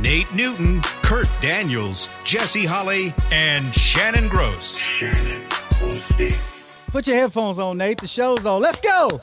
[0.00, 4.78] Nate Newton, Kurt Daniels, Jesse Holley, and Shannon Gross.
[6.92, 7.98] Put your headphones on, Nate.
[7.98, 8.60] The show's on.
[8.60, 9.20] Let's go.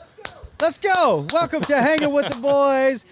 [0.60, 1.26] Let's go.
[1.32, 3.04] Welcome to Hanging with the Boys,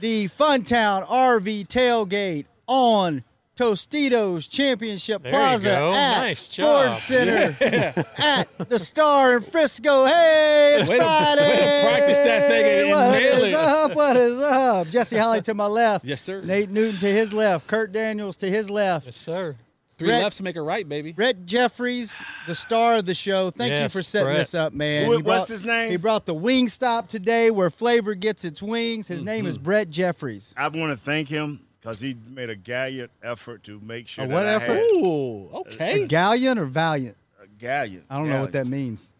[0.00, 3.24] the Funtown RV tailgate on
[3.62, 5.92] Tostitos Championship There you Plaza go.
[5.94, 6.98] at Nice Ford job.
[6.98, 10.04] Center at the Star in Frisco.
[10.06, 11.42] Hey, it's Way to- Friday.
[11.42, 13.54] way to practice that thing and What nail is it.
[13.54, 13.94] up?
[13.94, 14.88] What is up?
[14.88, 16.04] Jesse Holley to my left.
[16.04, 16.42] Yes, sir.
[16.42, 17.66] Nate Newton to his left.
[17.68, 19.06] Kurt Daniels to his left.
[19.06, 19.54] Yes, sir.
[19.98, 21.12] Three Brett- lefts to make a right, baby.
[21.12, 22.18] Brett Jeffries,
[22.48, 23.50] the star of the show.
[23.52, 24.38] Thank you for setting Brett.
[24.38, 25.04] this up, man.
[25.06, 25.90] Who- He what's his name?
[25.90, 29.06] He brought the Wingstop today where flavor gets its wings.
[29.06, 29.48] His name Mm-hmm.
[29.48, 30.52] is Brett Jeffries.
[30.56, 34.28] I want to thank him because he made a gallant effort to make sure A
[34.28, 34.66] that what I effort?
[34.74, 36.06] had Ooh, okay.
[36.06, 37.16] Gallant or Valiant?
[37.42, 38.04] a gallant.
[38.08, 39.10] I don't know what that means.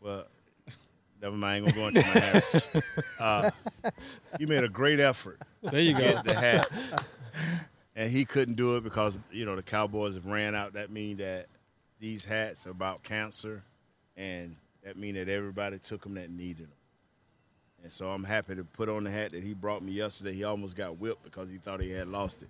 [0.00, 0.24] Well,
[1.20, 1.66] never mind.
[1.66, 2.82] I ain't gonna go into my heritage.
[3.18, 3.50] Uh,
[4.38, 6.12] he made a great effort There you to go.
[6.12, 6.90] get the hats,
[7.94, 10.72] and he couldn't do it because you know the Cowboys have ran out.
[10.74, 11.46] That mean that
[12.00, 13.62] these hats are about cancer,
[14.16, 16.72] and that mean that everybody took them that needed them.
[17.86, 20.32] And so I'm happy to put on the hat that he brought me yesterday.
[20.32, 22.48] He almost got whipped because he thought he had lost it.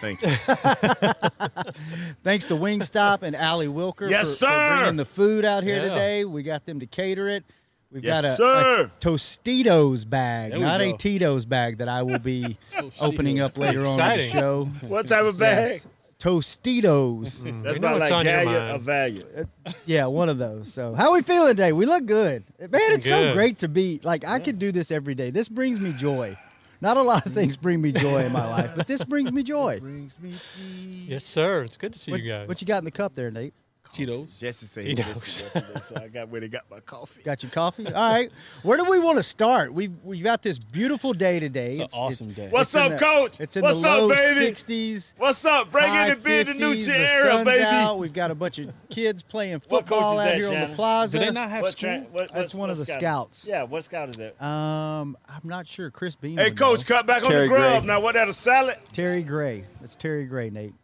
[0.00, 0.28] Thank you.
[2.24, 5.88] Thanks to Wingstop and Allie Wilker Yes, for, for bringing the food out here Yeah.
[5.90, 6.24] today.
[6.24, 7.44] We got them to cater it.
[7.92, 8.84] We've Yes, got a, sir.
[8.94, 10.94] a Tostitos bag, There we not a.
[10.94, 12.56] Tito's bag that I will be
[13.00, 14.64] opening up later on in the show.
[14.80, 15.68] what type of bag?
[15.68, 15.86] Yes.
[16.18, 17.38] Tostitos.
[17.38, 17.46] Mm-hmm.
[17.46, 17.62] Mm-hmm.
[17.62, 19.24] That's We know about what's like on your Gallant mind.
[19.66, 20.72] Uh, yeah, one of those.
[20.72, 21.72] So, how we feeling today?
[21.72, 22.70] We look good, man.
[22.72, 25.30] It's so great to be like I could do this every day.
[25.30, 26.36] This brings me joy.
[26.80, 27.62] Not a lot of things mm.
[27.62, 29.80] bring me joy in my life, but this brings me joy.
[29.80, 31.08] Brings me peace.
[31.08, 31.64] Yes, sir.
[31.64, 32.46] It's good to see What, you guys.
[32.46, 33.52] what you got in the cup there, Nate?
[33.92, 34.38] Cheetos.
[34.38, 37.22] Jesse said he missed it yesterday, so I got where they got my coffee.
[37.22, 37.86] Got your coffee?
[37.86, 38.30] All right.
[38.62, 39.72] Where do we want to start?
[39.72, 41.72] We've we got this beautiful day today.
[41.78, 42.48] It's an awesome day.
[42.50, 43.40] What's up, the- Coach?
[43.40, 44.52] It's in What's the up, baby?
[44.52, 45.14] 60s.
[45.16, 45.70] What's up?
[45.70, 47.64] Bring high in the bid the new the era, sun's baby.
[47.64, 47.98] Out.
[47.98, 51.18] We've got a bunch of kids playing football is out that, here on the plaza.
[51.18, 51.90] Do they not have What school?
[51.90, 52.98] tra- what- That's what's- one of the scout?
[53.00, 53.46] scouts.
[53.48, 54.42] Yeah, what scout is that?
[54.44, 55.90] Um, I'm not sure.
[55.90, 56.36] Chris Beam.
[56.38, 56.96] Hey, Coach, know.
[56.96, 57.84] cut back on the grub.
[57.84, 58.76] Now, what that a salad?
[58.92, 59.64] Terry Gray.
[59.80, 60.74] That's Terry Gray, Nate.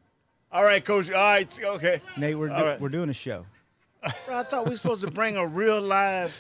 [0.55, 1.11] All right, Coach.
[1.11, 2.01] All right, okay.
[2.17, 2.81] Nate, we're, do- right.
[2.81, 3.45] we're doing a show.
[4.27, 6.31] Bro, I thought we were supposed to bring a real live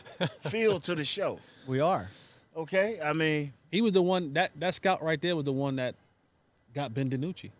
[0.42, 1.40] feel to the show.
[1.66, 2.08] We are.
[2.56, 5.76] Okay, I mean, He was the one that that scout right there was the one
[5.76, 5.96] that
[6.74, 7.50] got Ben DiNucci.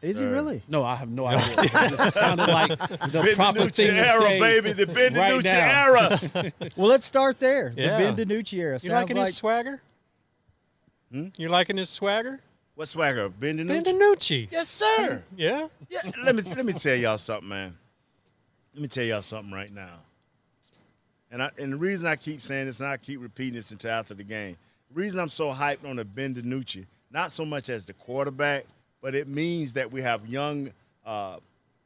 [0.00, 0.62] Is he really?
[0.68, 1.54] No, I have no idea.
[1.58, 4.72] it just sounded like the proper Ben DiNucci thing to era, say baby.
[4.72, 5.84] The right Ben DiNucci now.
[5.84, 6.52] era.
[6.76, 7.72] Well, let's start there.
[7.76, 7.98] Yeah.
[7.98, 8.74] The Ben DiNucci era.
[8.74, 9.82] you Sounds liking like his swagger?
[11.10, 11.28] Hmm?
[11.36, 12.40] You liking his swagger?
[12.80, 13.28] What swagger?
[13.28, 14.48] Ben DiNucci.
[14.50, 15.22] Yes, sir.
[15.36, 15.68] Yeah.
[15.90, 17.76] Yeah, let me let me tell y'all something, man.
[18.72, 19.98] Let me tell y'all something right now.
[21.30, 23.90] And I, and the reason I keep saying this and I keep repeating this until
[23.90, 24.56] after the game,
[24.88, 28.64] the reason I'm so hyped on the Ben DiNucci, not so much as the quarterback,
[29.02, 30.70] but it means that we have young
[31.04, 31.36] uh,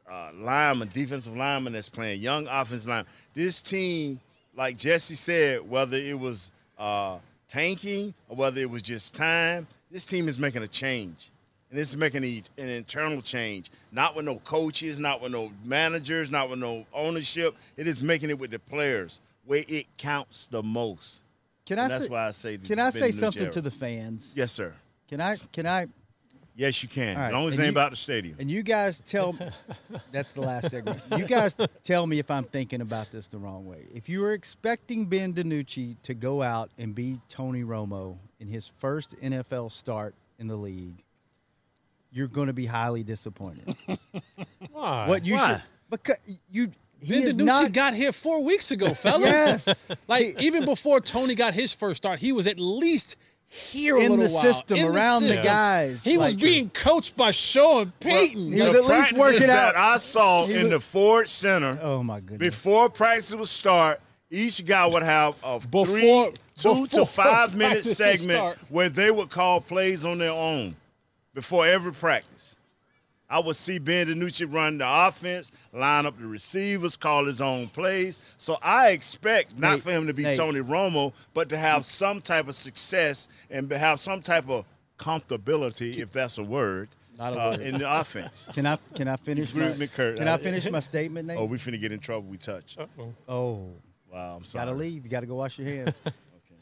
[0.08, 3.04] uh, linemen, defensive linemen that's playing, young offensive line.
[3.34, 4.20] This team,
[4.56, 7.18] like Jesse said, whether it was uh,
[7.48, 11.30] tanking or whether it was just time, this team is making a change.
[11.70, 15.52] And this is making a, an internal change, not with no coaches, not with no
[15.64, 17.56] managers, not with no ownership.
[17.76, 21.22] It is making it with the players where it counts the most.
[21.64, 22.58] Can I that's say, why I say.
[22.58, 24.32] Can I say something to the fans?
[24.34, 24.72] Yes, sir.
[25.08, 25.36] Can I?
[25.52, 25.86] Can I?
[26.56, 27.16] Yes, you can.
[27.16, 28.36] All right, As long as and it ain't you- about the stadium.
[28.38, 29.36] And you guys tell.
[30.12, 31.00] that's the last segment.
[31.16, 33.86] You guys tell me if I'm thinking about this the wrong way.
[33.92, 38.68] If you were expecting Ben DiNucci to go out and be Tony Romo in his
[38.68, 41.02] first NFL start in the league,
[42.12, 43.74] you're going to be highly disappointed.
[44.72, 45.08] Why?
[45.08, 45.54] What you Why?
[45.54, 46.16] should because
[46.50, 49.66] you he ben DiNucci not got here four weeks ago, fellas.
[49.66, 49.84] Yes.
[50.08, 53.16] like even before Tony got his first start, he was at least
[53.48, 54.42] here in little the while.
[54.42, 55.44] system In around the, system.
[55.44, 56.02] guys.
[56.04, 58.52] He was Like, being coached by Sean Payton.
[58.52, 59.94] he was The at least practices working that out.
[59.94, 62.38] I saw He in the Ford Center Oh my goodness.
[62.38, 64.00] before practice would start.
[64.30, 69.30] Each guy would have a Before- three, two to five minute segment where they would
[69.30, 70.74] call plays on their own
[71.34, 72.53] before every practice.
[73.34, 77.66] I would see Ben DiNucci run the offense, line up the receivers, call his own
[77.66, 78.20] plays.
[78.38, 80.36] So I expect not Nate, for him to be Nate.
[80.36, 84.64] Tony Romo, but to have some type of success and have some type of
[85.00, 87.60] comfortability, if that's a word, Not a uh, word.
[87.62, 88.48] in the offense.
[88.54, 91.38] Can I can I finish my Agree with Can I finish my statement, Nate?
[91.38, 92.28] Oh, we finna get in trouble.
[92.28, 92.78] We touched.
[93.28, 93.68] oh.
[94.12, 94.66] Wow, I'm sorry.
[94.66, 95.02] Gotta leave.
[95.04, 96.00] You gotta go wash your hands.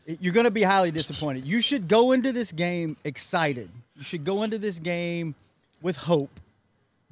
[0.04, 1.44] It- You're gonna be highly disappointed.
[1.44, 3.70] You should go into this game excited.
[3.94, 5.36] You should go into this game
[5.80, 6.40] with hope,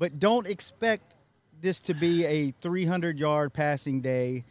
[0.01, 1.15] but don't expect
[1.61, 4.45] this to be a 300 yard passing day,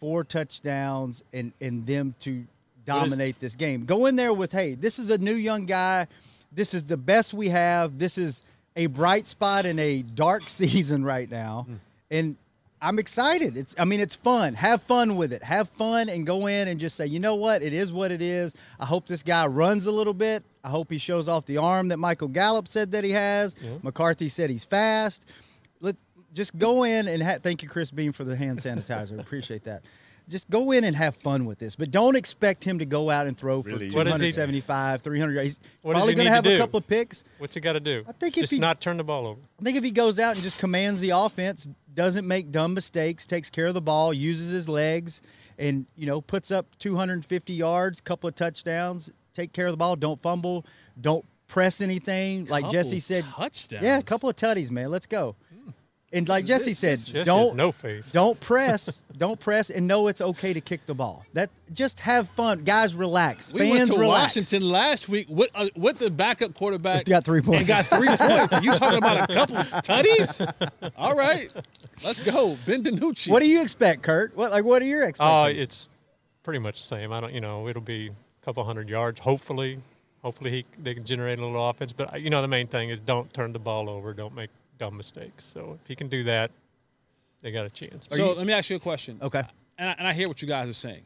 [0.00, 2.44] four touchdowns, and and them to
[2.86, 3.84] dominate this game.
[3.84, 6.06] Go in there with, hey, this is a new young guy.
[6.50, 7.98] This is the best we have.
[7.98, 8.42] This is
[8.76, 11.74] a bright spot in a dark season right now, hmm.
[12.10, 12.36] and
[12.84, 13.56] I'm excited.
[13.56, 14.54] It's I mean it's fun.
[14.54, 15.42] Have fun with it.
[15.42, 17.62] Have fun and go in and just say, "You know what?
[17.62, 18.54] It is what it is.
[18.78, 20.44] I hope this guy runs a little bit.
[20.62, 23.56] I hope he shows off the arm that Michael Gallup said that he has.
[23.82, 25.24] McCarthy said he's fast.
[25.80, 26.02] Let's
[26.32, 29.18] just go in and ha- thank you Chris Beam for the hand sanitizer.
[29.18, 29.82] Appreciate that.
[30.28, 33.26] Just go in and have fun with this, but don't expect him to go out
[33.26, 33.90] and throw for Really?
[33.90, 35.42] What does he- 275, 300.
[35.42, 37.24] He's What probably he going to to have a couple of picks.
[37.38, 38.04] What's he got to do?
[38.08, 39.40] I think if just he- not turn the ball over.
[39.60, 43.26] I think if he goes out and just commands the offense, doesn't make dumb mistakes,
[43.26, 45.20] takes care of the ball, uses his legs,
[45.58, 49.94] and you know puts up 250 yards, couple of touchdowns, take care of the ball,
[49.94, 50.64] don't fumble,
[51.00, 52.46] don't press anything.
[52.46, 53.84] Like Couple Jesse said, touchdowns.
[53.84, 54.90] yeah, a couple of tutties, man.
[54.90, 55.36] Let's go.
[56.14, 58.08] And like Jesse said, Jesse don't no faith.
[58.12, 61.26] don't press, don't press, and know it's okay to kick the ball.
[61.32, 62.94] That just have fun, guys.
[62.94, 63.70] Relax, We fans.
[63.72, 64.36] went to relax.
[64.36, 67.04] Washington last week with uh, with the backup quarterback.
[67.04, 67.58] Got three points.
[67.58, 68.54] And got three points.
[68.54, 70.52] And you talking about a couple tutties?
[70.96, 71.52] All right,
[72.04, 72.56] let's go.
[72.64, 73.28] Ben DiNucci.
[73.30, 74.36] What do you expect, Kurt?
[74.36, 75.62] What like what are your Oh, expectations?
[75.62, 75.88] it's
[76.44, 77.12] pretty much the same.
[77.12, 79.18] I don't, you know, it'll be a couple hundred yards.
[79.18, 79.80] Hopefully,
[80.22, 81.92] hopefully he they can generate a little offense.
[81.92, 84.14] But you know, the main thing is don't turn the ball over.
[84.14, 85.44] Don't make dumb mistakes.
[85.44, 86.50] So if he can do that,
[87.42, 88.08] they got a chance.
[88.10, 89.18] So let me ask you a question.
[89.22, 89.42] okay.
[89.78, 91.02] And I, and I hear what you guys are saying,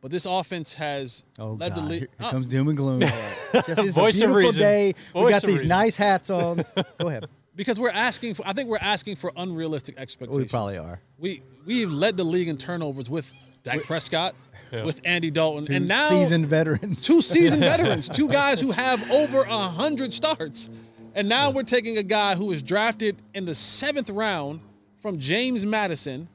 [0.00, 1.76] but this offense has Oh led God!
[1.76, 1.98] the league.
[2.00, 3.00] Here, here Uh, comes doom and gloom.
[3.00, 3.12] Jesse,
[3.52, 4.60] it's Voice a of beautiful reason.
[4.62, 4.94] day.
[5.14, 5.68] we got these reason.
[5.68, 6.64] nice hats on.
[6.98, 7.26] Go ahead.
[7.54, 8.46] because we're asking for.
[8.48, 10.38] I think we're asking for unrealistic expectations.
[10.44, 11.00] We probably are.
[11.18, 13.30] We we've led the league in turnovers with
[13.62, 14.34] Dak Prescott,
[14.72, 14.84] Yeah.
[14.84, 17.02] with Andy Dalton, Two and now seasoned veterans.
[17.02, 20.70] two seasoned veterans, two guys who have over a hundred starts,
[21.14, 24.60] and now we're taking a guy who was drafted in the seventh round
[25.00, 26.28] from James Madison,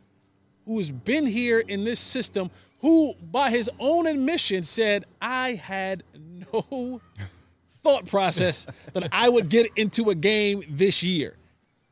[0.66, 2.50] who has been here in this system,
[2.80, 6.04] who by his own admission said, "I had
[6.54, 7.01] no
[7.83, 11.36] thought process that I would get into a game this year."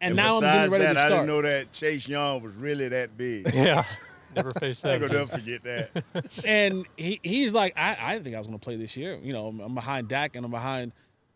[0.02, 1.12] And, And now I'm getting ready that, to I start.
[1.22, 3.50] didn't know that Chase Young was really that big.
[3.54, 3.86] yeah,
[4.36, 4.94] never faced that.
[4.94, 6.04] ain't gonna never forget that.
[6.46, 9.18] and he, he's like, I, I didn't think I was going to play this year.
[9.24, 10.92] You know, I'm, I'm behind Dak and I'm behind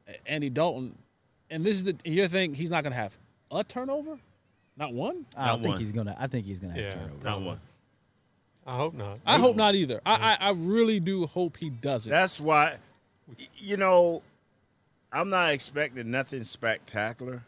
[0.08, 0.98] uh, Andy Dalton.
[1.50, 3.18] And this is the and you're thinking he's not going to have
[3.52, 4.18] a turnover,
[4.76, 5.26] not one.
[5.36, 5.80] I don't Not think one.
[5.80, 6.16] he's gonna.
[6.20, 6.92] I think he's gonna have Yeah.
[6.92, 7.24] turnovers.
[7.24, 7.60] Not one.
[8.66, 9.20] I hope not.
[9.26, 10.02] I hope not either.
[10.06, 12.12] I, I I really do hope he doesn't.
[12.12, 12.76] That's why,
[13.56, 14.22] you know,
[15.12, 17.42] I'm not expecting nothing spectacular,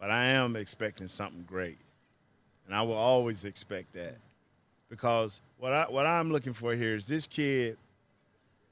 [0.00, 1.78] but I am expecting something great,
[2.66, 4.16] and I will always expect that
[4.90, 7.76] because what I what I'm looking for here is this kid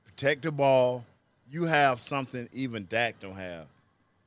[0.05, 1.05] protect the ball.
[1.49, 3.67] You have something even Dak don't have,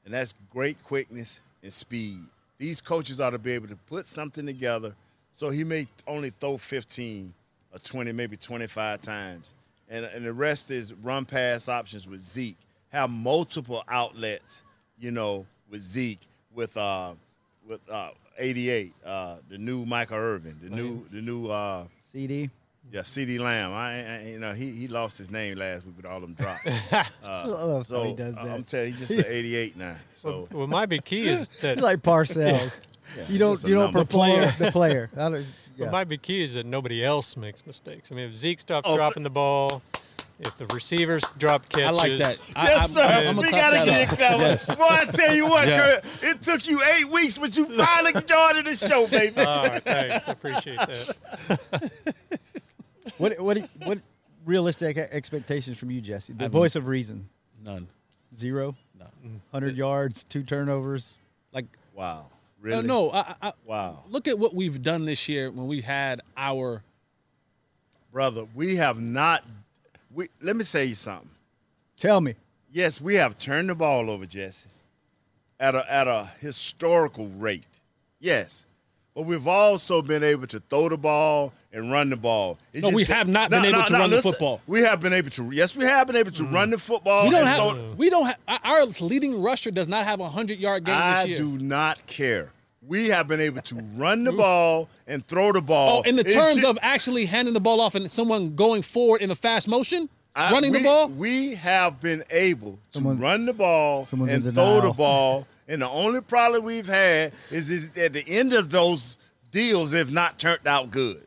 [0.08, 2.20] and that's great quickness and speed.
[2.58, 4.96] These coaches ought to be able to put something together
[5.34, 7.34] so he may only throw 15
[7.74, 9.54] or 20, maybe 25 times.
[9.90, 12.56] And, and the rest is run pass options with Zeke.
[12.94, 14.64] Have multiple outlets,
[14.98, 16.22] you know, with Zeke,
[16.56, 17.12] with uh,
[17.68, 21.84] with uh, 88, uh, the new Michael Irvin, the new the new uh,
[22.16, 22.50] CeeDee.
[22.92, 23.74] Yeah, CeeDee Lamb.
[23.74, 26.66] I, I you know he he lost his name last week with all them drops.
[27.24, 28.54] I love how so he does uh, that.
[28.54, 29.96] I'm telling you, he's just an 88 now.
[30.14, 32.80] So What might be key is that He's like Parcells.
[33.28, 33.54] you don't.
[33.56, 34.06] just You don't number.
[34.06, 35.10] perform the player.
[35.18, 35.84] I don't- yeah.
[35.86, 38.12] What might be key is that nobody else makes mistakes.
[38.12, 39.84] I mean, if Zeke stops Oh, but- dropping the ball,
[40.40, 42.42] if the receivers drop catches, I like that.
[42.56, 43.02] I, Yes, I'm- sir.
[43.30, 44.40] I'm we gotta get that one.
[44.42, 44.74] Yes.
[44.76, 45.78] Boy, I tell you what, Yeah.
[46.02, 49.40] Kurt, it took you eight weeks, but you finally joined the show, baby.
[49.42, 50.28] All right, thanks.
[50.28, 51.92] I appreciate that.
[53.18, 54.00] What what what
[54.46, 56.34] realistic expectations from you, Jesse?
[56.34, 57.30] The I've- voice of reason.
[57.64, 57.88] None.
[58.36, 58.76] Zero.
[59.00, 59.06] No.
[59.52, 61.16] Hundred yards, two turnovers.
[61.54, 62.24] Like wow, uh,
[62.62, 62.86] really?
[62.88, 63.10] no.
[63.12, 66.84] I, I, Wow, look at what we've done this year when we had our
[68.12, 69.44] brother, we have not.
[70.14, 71.30] We let me say you something.
[71.98, 72.36] Tell me.
[72.72, 74.70] Yes, we have turned the ball over, Jesse,
[75.60, 77.80] at a at a historical rate.
[78.20, 78.66] Yes,
[79.18, 82.60] but we've also been able to throw the ball and run the ball.
[82.72, 84.62] It No, we have not been able to run the football.
[84.68, 85.50] We have been able to.
[85.50, 86.54] Yes, we have been able to mm.
[86.54, 87.24] run the football.
[87.24, 90.30] we don't and throw- have we don't have our leading rusher does not have a
[90.30, 91.38] hundred yard game I this year.
[91.40, 92.52] do not care.
[92.88, 96.04] We have been able to run the ball and throw the ball.
[96.06, 98.84] Oh, in the It's terms ju- of actually handing the ball off and someone going
[98.84, 101.08] forward in a fast motion, I- running we, the ball.
[101.10, 105.48] We have been able to Someone- run the ball someone's and in throw the ball
[105.68, 109.18] And the only problem we've had is that at the end of those
[109.52, 111.24] deals, if not turned out good.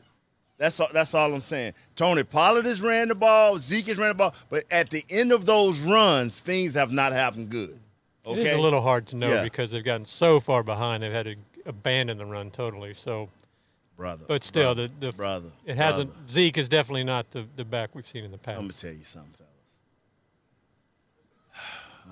[0.56, 1.72] That's all, that's all I'm saying.
[1.96, 5.32] Tony Pollard has ran the ball, Zeke has ran the ball, but at the end
[5.32, 7.78] of those runs, things have not happened good.
[8.26, 8.42] Okay?
[8.42, 9.42] It is a little hard to know Yeah.
[9.42, 11.02] because they've gotten so far behind.
[11.02, 12.92] They've had to abandon the run totally.
[12.92, 13.30] So,
[13.96, 14.24] brother.
[14.28, 15.48] but still, brother, the, the brother.
[15.64, 16.12] it hasn't.
[16.12, 16.28] brother.
[16.30, 18.58] Zeke is definitely not the, the back we've seen in the past.
[18.58, 19.46] I'm gonna tell you something.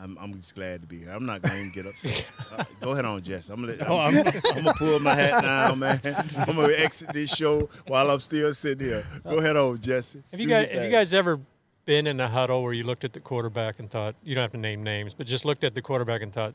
[0.01, 1.11] I'm, I'm just glad to be here.
[1.11, 2.25] I'm not going to get upset.
[2.59, 3.53] Uh, go ahead on, Jesse.
[3.53, 4.25] I'm gonna, I'm, I'm
[4.65, 6.01] gonna pull my hat now, man.
[6.39, 9.07] I'm gonna exit this show while I'm still sitting here.
[9.23, 10.23] Go ahead on, Jesse.
[10.31, 11.39] Have you Do guys have you guys ever
[11.85, 14.51] been in a huddle where you looked at the quarterback and thought you don't have
[14.53, 16.55] to name names, but just looked at the quarterback and thought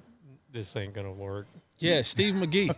[0.52, 1.46] this ain't gonna work?
[1.78, 2.74] Yeah, Steve McGee.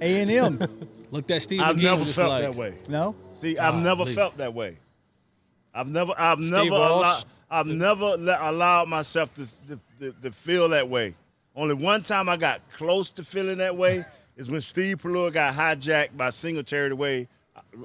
[0.00, 0.88] A and M.
[1.10, 2.74] Looked at Steve I've McGee never and was felt like, that way.
[2.88, 3.14] No.
[3.34, 4.14] See, I've never Golly.
[4.14, 4.76] felt that way.
[5.74, 6.90] I've never, I've Steve never, Walsh?
[7.00, 9.46] allowed, I've never let, allowed myself to,
[10.00, 11.14] to, to, feel that way.
[11.56, 14.04] Only one time I got close to feeling that way
[14.36, 17.28] is when Steve Pelluer got hijacked by Singletary the way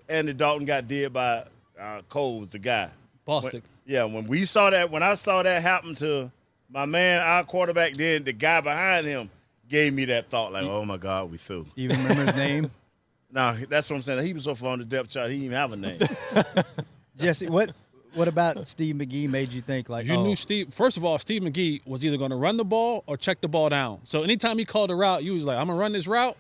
[0.10, 1.46] Andy Dalton got did by
[1.80, 2.90] uh, Cole was the guy.
[3.28, 3.54] Bostic.
[3.54, 6.32] When- yeah, when we saw that, when I saw that happen to
[6.70, 9.30] my man, our quarterback, then the guy behind him
[9.68, 11.66] gave me that thought, like, oh my God, we through.
[11.76, 12.72] You even remember his name?
[13.34, 14.24] Now that's what I'm saying.
[14.24, 16.00] He was so far on the depth chart, he didn't even have a name.
[17.18, 17.72] Jesse, what
[18.14, 20.74] what about Steve McGee made you think like You oh, knew Steve.
[20.74, 23.48] First of all, Steve McGee was either going to run the ball or check the
[23.48, 24.00] ball down.
[24.04, 26.38] So anytime he called a route, you was like, "I'm gonna run this route,"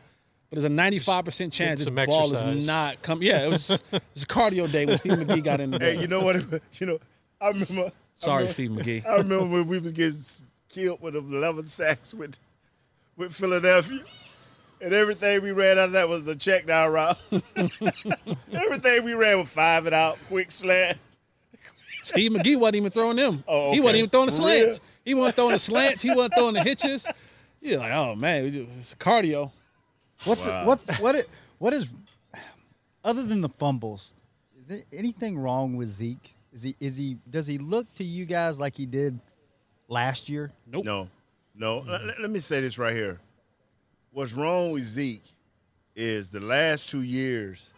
[0.49, 3.27] but there's a 95 percent chance this some ball is not coming.
[3.27, 6.21] Yeah, it was it's cardio day when Steve McGee got in the hey, you know
[6.21, 6.35] what?
[6.73, 6.99] You know,
[7.41, 7.85] I remember.
[7.85, 9.05] I Sorry, remember- Steve McGee.
[9.05, 10.19] I remember when we was getting
[10.69, 12.37] killed with 11 sacks with
[13.17, 14.01] with Philadelphia.
[14.81, 17.17] And everything we ran out of that was a check down route.
[18.51, 20.97] everything we ran was five and out, quick slant.
[22.03, 23.43] Steve McGee wasn't even throwing them.
[23.47, 24.59] Oh, He wasn't even throwing the For real?
[24.65, 24.79] slants.
[25.03, 26.03] He wasn't throwing the slants.
[26.03, 27.07] He wasn't throwing the hitches.
[27.61, 29.51] You're like, oh man, it's cardio.
[30.25, 30.65] What's Wow.
[30.65, 31.29] what what it,
[31.59, 31.89] what is
[33.03, 34.13] other than the fumbles?
[34.61, 36.33] Is there anything wrong with Zeke?
[36.53, 39.17] Is he is he does he look to you guys like he did
[39.87, 40.51] last year?
[40.67, 40.85] Nope.
[40.85, 41.07] No,
[41.55, 41.79] no.
[41.79, 43.19] Let, let me say this right here.
[44.11, 45.23] What's wrong with Zeke
[45.95, 47.69] is the last two years,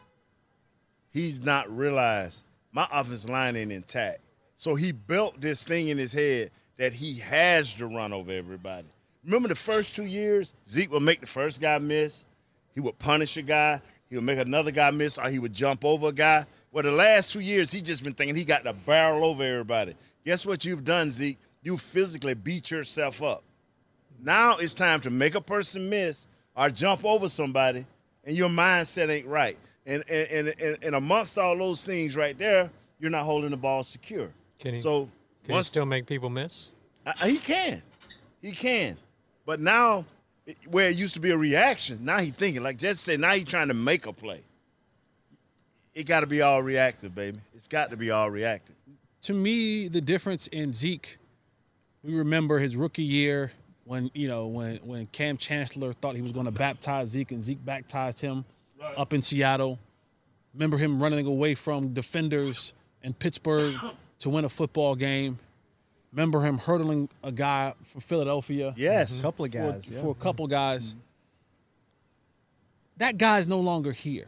[1.12, 2.44] he's not realized
[2.76, 4.20] my offensive line ain't intact.
[4.58, 8.88] So he built this thing in his head that he has to run over everybody.
[9.24, 12.26] Remember the first two years, Zeke would make the first guy miss.
[12.74, 13.82] He would punish a guy.
[14.10, 16.46] He would make another guy miss, or he would jump over a guy.
[16.74, 19.96] Well, the last two years, he's just been thinking he got to barrel over everybody.
[20.26, 21.40] Guess what you've done, Zeke?
[21.64, 23.44] You physically beat yourself up.
[24.22, 27.86] Now it's time to make a person miss or jump over somebody,
[28.26, 29.58] and your mindset ain't right.
[29.86, 33.58] And and and, and, and amongst all those things right there, you're not holding the
[33.58, 34.30] ball secure.
[34.60, 35.10] Can he- so
[35.46, 36.70] Can he still make people miss?
[37.06, 37.84] uh, he can,
[38.42, 38.98] he can,
[39.46, 40.06] but now
[40.70, 43.20] where it used to be a reaction, now he thinking like Jesse said.
[43.20, 44.42] Now he's trying to make a play.
[45.94, 47.40] It got to be all reactive, baby.
[47.54, 48.76] It's got to be all reactive.
[49.24, 51.18] to me, the difference in Zeke,
[52.04, 53.52] we remember his rookie year
[53.86, 57.44] when you know when when Kam Chancellor thought he was going to baptize Zeke and
[57.44, 58.46] Zeke baptized him
[58.98, 59.80] up in Seattle.
[60.54, 63.76] Remember him running away from defenders in Pittsburgh
[64.20, 65.40] to win a football game.
[66.12, 70.02] Remember him hurdling a guy from Philadelphia Yes, A couple of for, guys, yeah.
[70.02, 70.54] for a couple mm-hmm.
[70.54, 70.90] guys.
[70.90, 71.00] Mm-hmm.
[72.98, 74.28] That guy's no longer here.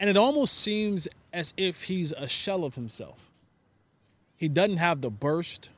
[0.00, 3.30] And it almost seems as if he's a shell of himself.
[4.36, 5.70] He doesn't have the burst.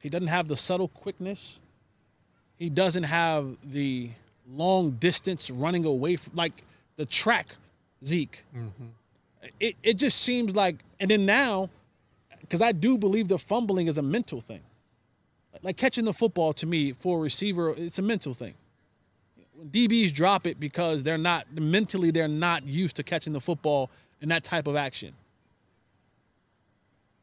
[0.00, 1.60] He doesn't have the subtle quickness.
[2.56, 4.10] He doesn't have the
[4.48, 6.62] long distance running away from like
[6.96, 7.56] the track
[8.04, 8.44] Zeke.
[8.56, 9.48] Mm-hmm.
[9.60, 11.70] It it just seems like and then now
[12.40, 14.60] because I do believe the fumbling is a mental thing.
[15.62, 18.54] Like catching the football to me for a receiver, it's a mental thing.
[19.54, 23.90] When DBs drop it because they're not mentally they're not used to catching the football
[24.20, 25.14] in that type of action.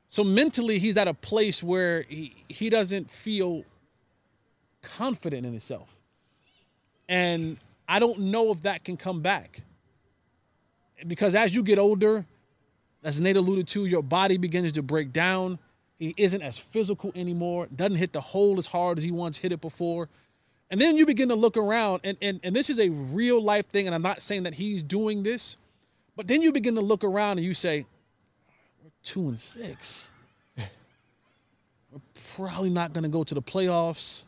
[0.07, 3.63] So mentally he's at a place where he, he doesn't feel
[4.81, 5.87] confident in himself.
[7.07, 7.57] And
[7.91, 9.63] I don't know if that can come back.
[11.05, 12.25] Because as you get older,
[13.03, 15.59] as Nate alluded to, your body begins to break down.
[15.99, 19.51] He isn't as physical anymore, doesn't hit the hole as hard as he once hit
[19.51, 20.07] it before.
[20.69, 23.65] And then you begin to look around, and, and, and this is a real life
[23.65, 25.57] thing, and I'm not saying that he's doing this,
[26.15, 27.85] but then you begin to look around and you say,
[28.81, 30.11] We're two and six.
[30.55, 31.99] We're
[32.37, 34.23] probably not going to go to the playoffs.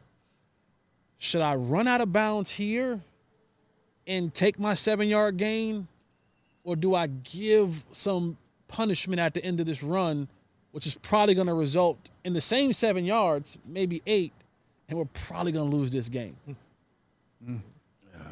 [1.17, 2.99] Should I run out of bounds here
[4.07, 5.87] and take my seven yard gain?
[6.63, 8.37] Or do I give some
[8.69, 10.27] punishment at the end of this run,
[10.71, 14.31] which is probably going to result in the same seven yards, maybe eight,
[14.87, 16.35] and we're probably going to lose this game.
[17.45, 17.51] Uh,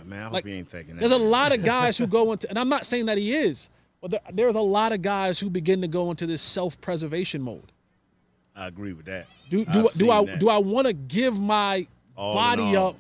[0.06, 1.00] man, I hope Like, he ain't thinking that.
[1.02, 3.70] There's a lot of guys who go into, and I'm not saying that he is,
[4.02, 7.72] but there, there's a lot of guys who begin to go into this self-preservation mode.
[8.56, 9.28] I agree with that.
[9.50, 10.40] Do I've do, do I that.
[10.40, 12.90] do I want to give my All body all.
[12.90, 12.96] up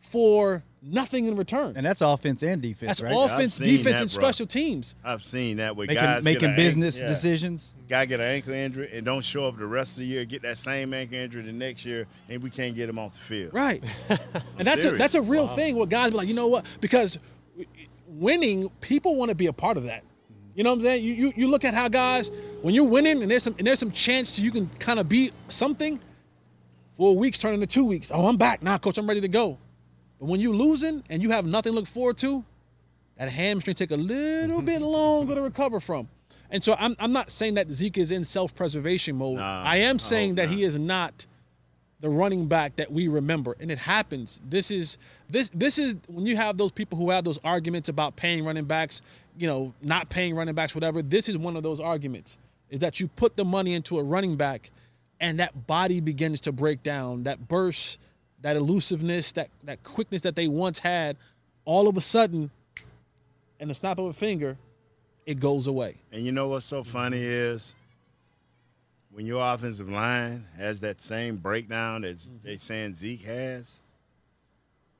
[0.00, 1.74] for nothing in return?
[1.76, 3.32] And that's offense and defense, That's right?
[3.32, 4.22] offense, defense, that, and bro.
[4.22, 4.94] special teams.
[5.04, 7.14] I've seen that with making guys get making an business ankle- yeah.
[7.14, 7.70] decisions.
[7.88, 10.42] Guy get an ankle injury and don't show up the rest of the year, get
[10.42, 13.52] that same ankle injury the next year, and we can't get him off the field.
[13.52, 13.82] Right.
[14.08, 15.76] and that's a, that's a real thing.
[15.76, 16.64] What guys be like, you know what?
[16.80, 17.18] Because
[18.06, 20.04] winning, people want to be a part of that.
[20.54, 21.04] You know what I'm saying?
[21.04, 22.30] You, you you look at how guys
[22.62, 25.30] when you're winning and there's some and there's some chance you can kind of be
[25.48, 26.00] something.
[26.96, 28.10] Four weeks turn into two weeks.
[28.12, 28.98] Oh, I'm back now, coach.
[28.98, 29.56] I'm ready to go.
[30.20, 32.44] But when you're losing and you have nothing to look forward to,
[33.16, 36.08] that hamstring take a little bit longer to recover from.
[36.50, 39.38] And so I'm I'm not saying that Zeke is in self-preservation mode.
[39.38, 40.54] Nah, I am oh, saying hope that not.
[40.54, 41.26] he is not
[42.00, 44.96] the running back that we remember and it happens this is
[45.28, 48.64] this this is when you have those people who have those arguments about paying running
[48.64, 49.02] backs
[49.36, 52.38] you know not paying running backs whatever this is one of those arguments
[52.70, 54.70] is that you put the money into a running back
[55.20, 57.98] and that body begins to break down that burst
[58.42, 61.16] that elusiveness that that quickness that they once had
[61.64, 62.50] all of a sudden
[63.58, 64.56] in the snap of a finger
[65.26, 67.74] it goes away And you know what's so funny is
[69.12, 72.36] when your offensive line has that same breakdown that mm-hmm.
[72.42, 73.80] they saying Zeke has,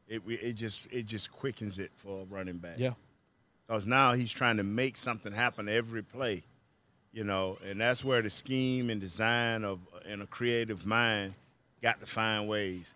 [0.09, 2.75] it it just it just quickens it for a running back.
[2.77, 2.95] yeah
[3.67, 6.43] Because now he's trying to make something happen every play,
[7.13, 11.35] you know, and that's where the scheme and design of and a creative mind
[11.81, 12.95] got to find ways.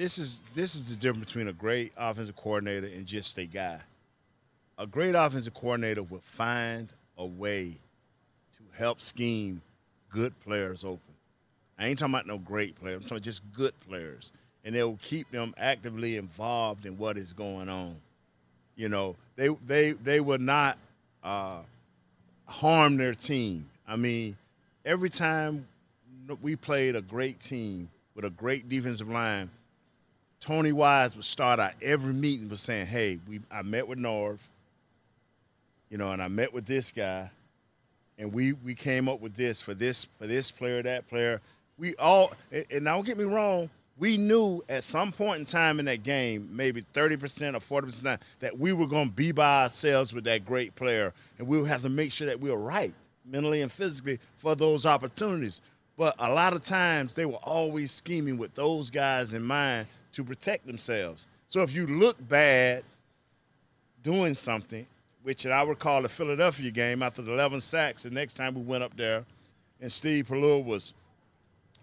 [0.00, 3.80] This is this is the difference between a great offensive coordinator and just a guy.
[4.78, 6.88] A great offensive coordinator will find
[7.18, 7.76] a way
[8.54, 9.60] to help scheme
[10.08, 11.12] good players open.
[11.78, 12.96] I ain't talking about no great players.
[12.96, 14.32] I'm talking about just good players,
[14.64, 17.96] and they will keep them actively involved in what is going on.
[18.76, 20.78] You know, they they they will not
[21.22, 21.58] uh,
[22.46, 23.68] harm their team.
[23.86, 24.38] I mean,
[24.82, 25.68] every time
[26.40, 29.50] we played a great team with a great defensive line,
[30.40, 34.38] Tony Wise would start out every meeting with saying, "Hey, we I met with Norv,
[35.90, 37.30] you know, and I met with this guy,
[38.18, 41.40] and we we came up with this for this for this player, that player.
[41.78, 45.84] We all and, don't get me wrong, we knew at some point in time in
[45.84, 49.64] that game, maybe thirty percent or forty percent, that we were going to be by
[49.64, 52.58] ourselves with that great player, and we would have to make sure that we were
[52.58, 52.94] right
[53.26, 55.60] mentally and physically for those opportunities.
[55.98, 60.24] But a lot of times they were always scheming with those guys in mind to
[60.24, 61.26] protect themselves.
[61.48, 62.84] So if you look bad
[64.02, 64.86] doing something,
[65.22, 68.82] which I recall the Philadelphia game after the 11 sacks, the next time we went
[68.82, 69.24] up there,
[69.80, 70.94] and Steve Pelluer was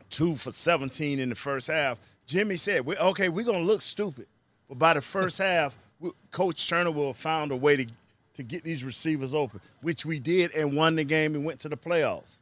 [0.09, 1.99] two for 17 in the first half.
[2.25, 4.27] Jimmy said, we, okay, we're going to look stupid.
[4.67, 7.87] But by the first half, we, Coach Turner will have found a way to,
[8.35, 11.69] to get these receivers open, which we did and won the game and went to
[11.69, 12.37] the playoffs.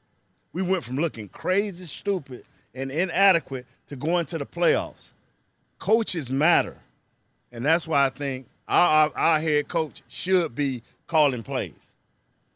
[0.53, 5.11] We went from looking crazy, stupid, and inadequate to going to the playoffs.
[5.79, 6.77] Coaches matter.
[7.51, 11.93] And that's why I think our, our, our head coach should be calling plays.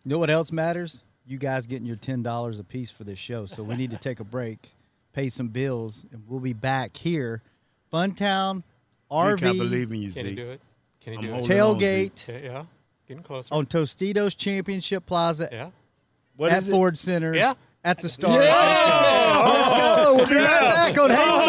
[0.04, 1.04] You know what else matters?
[1.26, 3.46] You guys getting your ten dollars a piece for this show.
[3.46, 4.72] So we need to take a break,
[5.14, 7.42] pay some bills, and we'll be back here.
[7.94, 8.64] Funtown
[9.12, 10.62] RV Zeke, I believe in you, Can he do it?
[11.02, 11.32] Can he I'm do it?
[11.34, 12.16] holding on, Zeke.
[12.16, 12.64] tailgate Yeah, yeah.
[13.08, 13.54] Getting closer.
[13.54, 15.70] on Tostitos Championship Plaza yeah.
[16.36, 16.72] What at is it?
[16.72, 17.34] Ford Center.
[17.36, 17.54] Yeah.
[17.84, 18.38] At the Star.
[18.38, 20.14] Let's go.
[20.18, 21.49] We'll be right back on Hang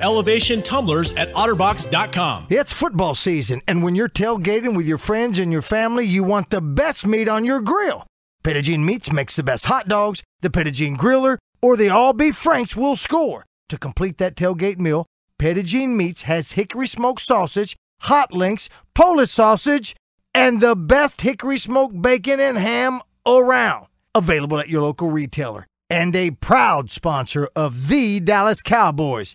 [0.00, 2.46] elevation tumblers at otterbox.com.
[2.50, 6.50] It's football season, and when you're tailgating with your friends and your family, you want
[6.50, 8.06] the best meat on your grill.
[8.42, 12.12] Petit Jean Meats makes the best hot dogs, the Petit Jean Griller, or the all
[12.12, 13.46] beef Franks will score.
[13.70, 15.06] To complete that tailgate meal,
[15.38, 19.96] Petit Jean Meats has hickory smoked sausage, hot links, Polish sausage,
[20.34, 23.86] and the best hickory smoked bacon and ham around.
[24.14, 25.66] Available at your local retailer.
[25.88, 29.34] And a proud sponsor of the Dallas Cowboys.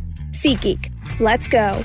[0.31, 0.91] SeatGeek.
[1.19, 1.83] Let's go.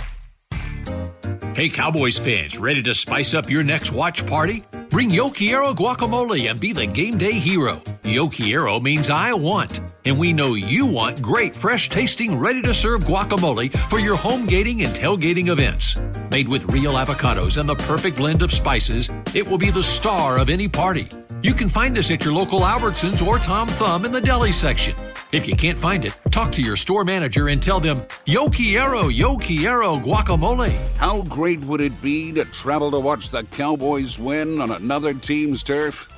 [1.56, 4.62] Hey, Cowboys fans, ready to spice up your next watch party?
[4.90, 7.80] Bring Yo Quiero guacamole and be the game day hero.
[8.04, 12.74] Yo Quiero means I want, and we know you want great, fresh tasting, ready to
[12.74, 15.98] serve guacamole for your home gating and tailgating events.
[16.30, 20.38] Made with real avocados and the perfect blend of spices, it will be the star
[20.38, 21.08] of any party.
[21.46, 24.96] You can find us at your local Albertsons or Tom Thumb in the deli section.
[25.30, 29.06] If you can't find it, talk to your store manager and tell them, Yo quiero,
[29.06, 30.74] yo quiero guacamole.
[30.96, 35.62] How great would it be to travel to watch the Cowboys win on another team's
[35.62, 36.08] turf?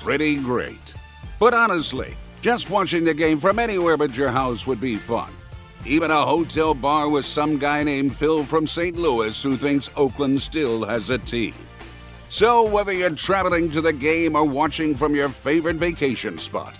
[0.00, 0.94] Pretty great.
[1.38, 5.30] But honestly, just watching the game from anywhere but your house would be fun.
[5.84, 8.96] Even a hotel bar with some guy named Phil from St.
[8.96, 11.52] Louis who thinks Oakland still has a team.
[12.30, 16.78] So, whether you're traveling to the game or watching from your favorite vacation spot,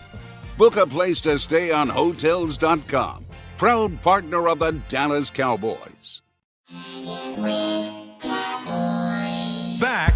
[0.59, 3.25] book a place to stay on Hotels.com,
[3.57, 6.21] proud partner of the Dallas Cowboys.
[9.81, 10.15] Back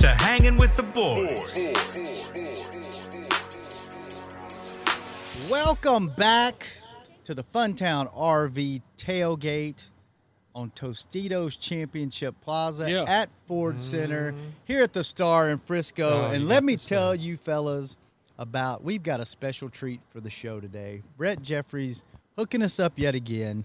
[0.00, 1.58] to hanging with the boys.
[5.48, 6.66] Welcome back
[7.22, 9.90] to the Funtown RV tailgate
[10.54, 13.04] on Tostitos Championship Plaza Yeah.
[13.08, 14.34] at Ford Center
[14.64, 16.26] here at the Star in Frisco.
[16.28, 17.96] Oh, and let me tell you fellas
[18.38, 21.02] about we've got a special treat for the show today.
[21.16, 22.04] Brett Jeffries
[22.36, 23.64] hooking us up yet again.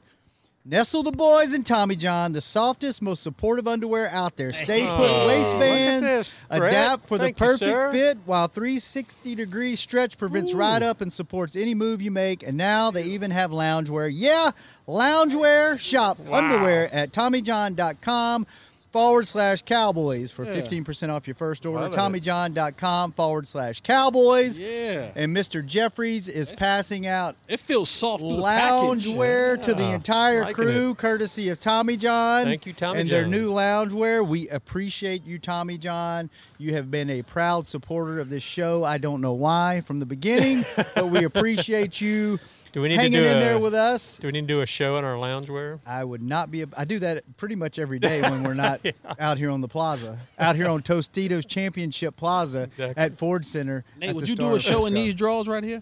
[0.69, 4.51] Nestle the boys and Tommy John, the softest, most supportive underwear out there.
[4.51, 7.91] Stay put Oh, waistbands, adapt for Thank the perfect sir.
[7.93, 12.43] fit, while 360 degree stretch prevents ride up and supports any move you make.
[12.45, 14.11] And now they even have loungewear.
[14.13, 14.51] Yeah,
[14.89, 15.79] loungewear.
[15.79, 18.45] Shop underwear at TommyJohn.com
[18.91, 20.53] forward slash cowboys for Yeah.
[20.61, 21.83] 15% off your first order.
[21.89, 21.97] Love it.
[21.97, 24.57] TommyJohn.com forward slash cowboys.
[24.57, 25.11] Yeah.
[25.15, 25.65] And Mr.
[25.65, 29.05] Jeffries is passing out It feels soft through the package.
[29.05, 32.45] loungewear to the entire liking crew, courtesy of Tommy John.
[32.45, 33.31] Thank you, Tommy And their John.
[33.31, 34.25] new loungewear.
[34.27, 36.29] We appreciate you, Tommy John.
[36.57, 38.83] You have been a proud supporter of this show.
[38.83, 42.39] I don't know why from the beginning, but we appreciate you
[42.77, 44.19] Do we need hanging to do in a, there with us.
[44.19, 45.79] Do we need to do a show in our loungewear?
[45.83, 46.63] I would not be.
[46.77, 48.81] I do that pretty much every day when we're not
[49.19, 53.03] out here on the plaza, out here on Tostitos Championship Plaza Exactly.
[53.03, 53.83] at Ford Center.
[53.99, 55.81] Nate, at would the you Star do a show in these drawers right here?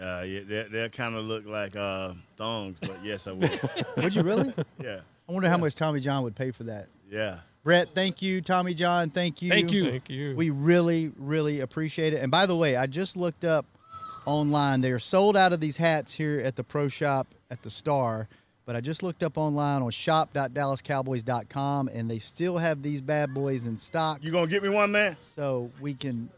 [0.00, 3.60] Uh, yeah, they they kind of look like uh, thongs, but yes, I would.
[3.98, 4.54] Would you really?
[4.82, 6.88] yeah, I wonder how much Tommy John would pay for that.
[7.10, 7.40] yeah.
[7.64, 8.40] Brett, thank you.
[8.40, 9.50] Tommy John, thank you.
[9.50, 9.90] Thank you.
[9.90, 10.34] Thank you.
[10.36, 12.22] We really, really appreciate it.
[12.22, 13.66] And by the way, I just looked up
[14.26, 14.80] online.
[14.80, 18.28] They are sold out of these hats here at the Pro Shop at the Star.
[18.66, 23.64] But I just looked up online on shop.dallascowboys.com and they still have these bad boys
[23.64, 24.24] in stock.
[24.24, 25.16] You gonna get me one, man?
[25.36, 26.30] So we can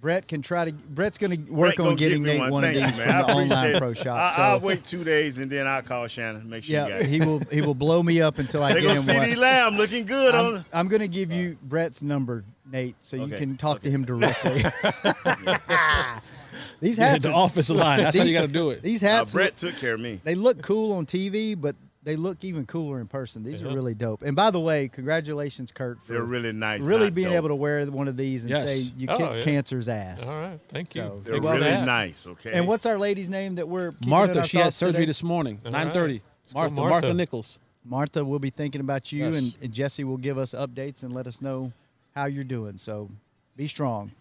[0.00, 2.98] Brett can try to Brett's gonna work Brett on getting get Nate one, of these
[2.98, 3.78] you, from the online it.
[3.78, 4.18] pro shop.
[4.18, 6.50] I, so I'll wait two days and then I'll call Shannon.
[6.50, 7.06] Make sure you yeah, got it.
[7.06, 9.28] he will he will blow me up until I get him see one.
[9.28, 10.64] D Lamb looking good I'm, on.
[10.72, 14.64] I'm going to give you Brett's number, Nate, so you can talk to him directly.
[16.80, 17.98] these Yeah, hats, the are- office line.
[18.00, 18.82] That's how you got to do it.
[18.82, 20.20] These Uh, hats, Brett look, took care of me.
[20.24, 23.42] they look cool on TV, but they look even cooler in person.
[23.42, 24.22] These are really dope.
[24.22, 26.82] And by the way, congratulations, Kurt, for They're really nice.
[26.82, 27.36] really being dope.
[27.36, 28.70] able to wear one of these and Yes.
[28.70, 29.42] say you Oh, kick yeah.
[29.42, 30.22] cancer's ass.
[30.24, 30.60] All right.
[30.68, 31.02] Thank you.
[31.02, 31.84] So, They're well really hat.
[31.84, 32.24] nice.
[32.26, 32.52] Okay.
[32.52, 35.06] And what's our lady's name that we're keeping Martha, our she had surgery today?
[35.06, 36.14] this morning, nine thirty.
[36.14, 36.54] right.
[36.54, 36.90] Martha, Martha.
[36.90, 37.58] Martha Nichols.
[37.84, 39.36] Martha will be thinking about you, Yes.
[39.38, 41.72] and, and Jesse will give us updates and let us know
[42.14, 42.78] how you're doing.
[42.78, 43.10] So
[43.56, 44.12] be strong.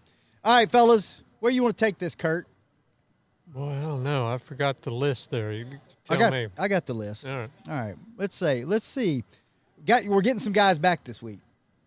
[0.43, 2.47] All right, fellas, where you want to take this, Kurt?
[3.47, 4.27] Boy, I don't know.
[4.27, 5.51] I forgot the list there.
[5.53, 5.65] You
[6.09, 6.47] I tell got me.
[6.57, 7.27] I got the list.
[7.27, 7.49] All right.
[7.69, 7.95] All right.
[8.17, 9.23] Let's say let's see.
[9.85, 11.39] Got we're getting some guys back this week.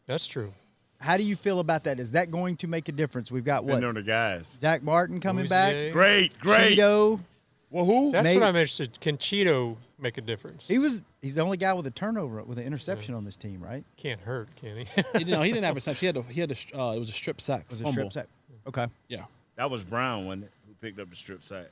[0.07, 0.53] That's true.
[1.01, 2.01] How do you feel about that?
[2.01, 3.31] Is that going to make a difference?
[3.31, 3.75] We've got what?
[3.81, 4.57] Been on the guys.
[4.61, 5.85] Zack Martin coming Louisier.
[5.87, 5.93] back.
[5.93, 6.79] Great, great.
[6.79, 7.21] Cheeto.
[7.71, 8.11] Well, who?
[8.13, 8.99] That's Nate- what I'm interested.
[9.01, 10.67] Can Cheeto make a difference?
[10.67, 13.61] He was he's the only guy with a turnover with an interception on this team,
[13.63, 13.85] right?
[13.97, 14.85] Can't hurt, can he?
[14.95, 15.97] He, didn't- no, he didn't have a sack.
[15.97, 17.67] He had a, he had a, uh, it was a strip sack.
[17.69, 18.11] Was a fumble.
[18.11, 18.27] strip sack.
[18.67, 18.87] Okay.
[19.09, 19.25] Yeah.
[19.59, 20.53] That was Brown, wasn't it?
[20.69, 21.67] Who picked up the strip sack?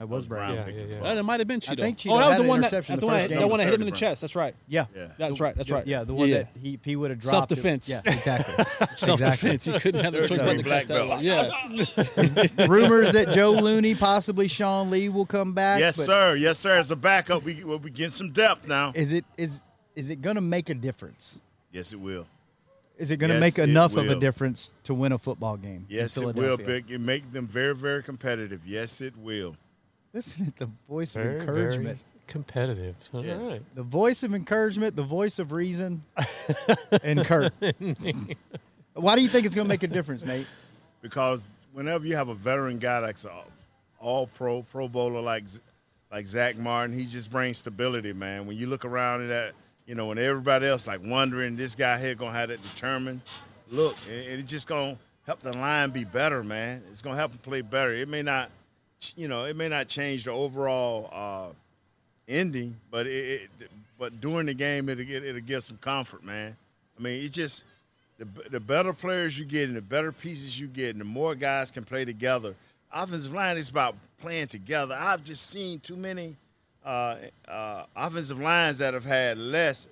[0.00, 0.54] That was Brown.
[0.54, 0.98] Yeah, picked yeah, yeah.
[0.98, 1.06] ball.
[1.06, 2.94] Uh, it might have been I think Cheeto oh, that was the one that, interception
[2.94, 4.20] that's the the one first that, that one that hit him in the chest.
[4.20, 4.54] That's right.
[4.66, 4.86] Yeah.
[4.94, 5.08] Yeah.
[5.16, 5.54] That's right.
[5.56, 5.86] That's right.
[5.86, 6.38] Yeah, the one Yeah.
[6.38, 7.52] that he he would have dropped.
[7.52, 7.56] it.
[7.56, 7.88] Self-defense.
[7.88, 8.64] Yeah, exactly.
[8.96, 9.64] Self-defense.
[9.64, 11.08] He couldn't have the There's quick a button to black catch that belt.
[11.08, 12.58] one.
[12.58, 12.66] Yeah.
[12.66, 15.78] Rumors that Joe Looney, possibly Sean Lee, will come back.
[15.78, 16.34] Yes, but sir.
[16.36, 16.76] Yes, sir.
[16.76, 18.92] As a backup, we we'll be getting some depth now.
[18.94, 19.62] Is it is
[19.94, 21.40] is it going to make a difference?
[21.72, 22.26] Yes, it will.
[22.98, 25.86] Is it going to Yes, make enough of a difference to win a football game?
[25.88, 26.56] in Yes, it will.
[26.56, 26.90] Big.
[26.90, 28.66] It make them very, very competitive.
[28.66, 29.54] Yes, it will.
[30.12, 31.98] Listen to the voice of Very, encouragement.
[32.26, 32.96] competitive.
[33.12, 33.40] All Yes.
[33.50, 33.62] right.
[33.76, 36.02] The voice of encouragement, the voice of reason,
[37.04, 37.52] and Kurt.
[38.94, 40.46] Why do you think it's going to make a difference, Nate?
[41.00, 43.30] because whenever you have a veteran guy that's a
[44.00, 45.44] all pro pro bowler like
[46.10, 48.46] like Zack Martin, he just brings stability, man.
[48.46, 49.52] When you look around at that,
[49.88, 53.22] you know, when everybody else like wondering this guy here gonna have that determined
[53.70, 56.82] look, and it's just gonna help the line be better, man.
[56.90, 57.94] It's gonna help them play better.
[57.94, 58.50] It may not,
[59.16, 61.52] you know, it may not change the overall uh,
[62.28, 66.54] ending, but it, it but during the game it'll get it'll give some comfort, man.
[66.98, 67.64] I mean, it's just
[68.18, 71.34] the, the better players you get and the better pieces you get and the more
[71.34, 72.54] guys can play together.
[72.92, 74.94] Offensive line is about playing together.
[74.94, 76.36] I've just seen too many
[76.88, 77.16] uh,
[77.50, 79.88] uh, offensive lines that have had less,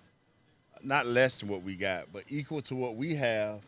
[0.82, 3.60] not less than what we got, but equal to what we have,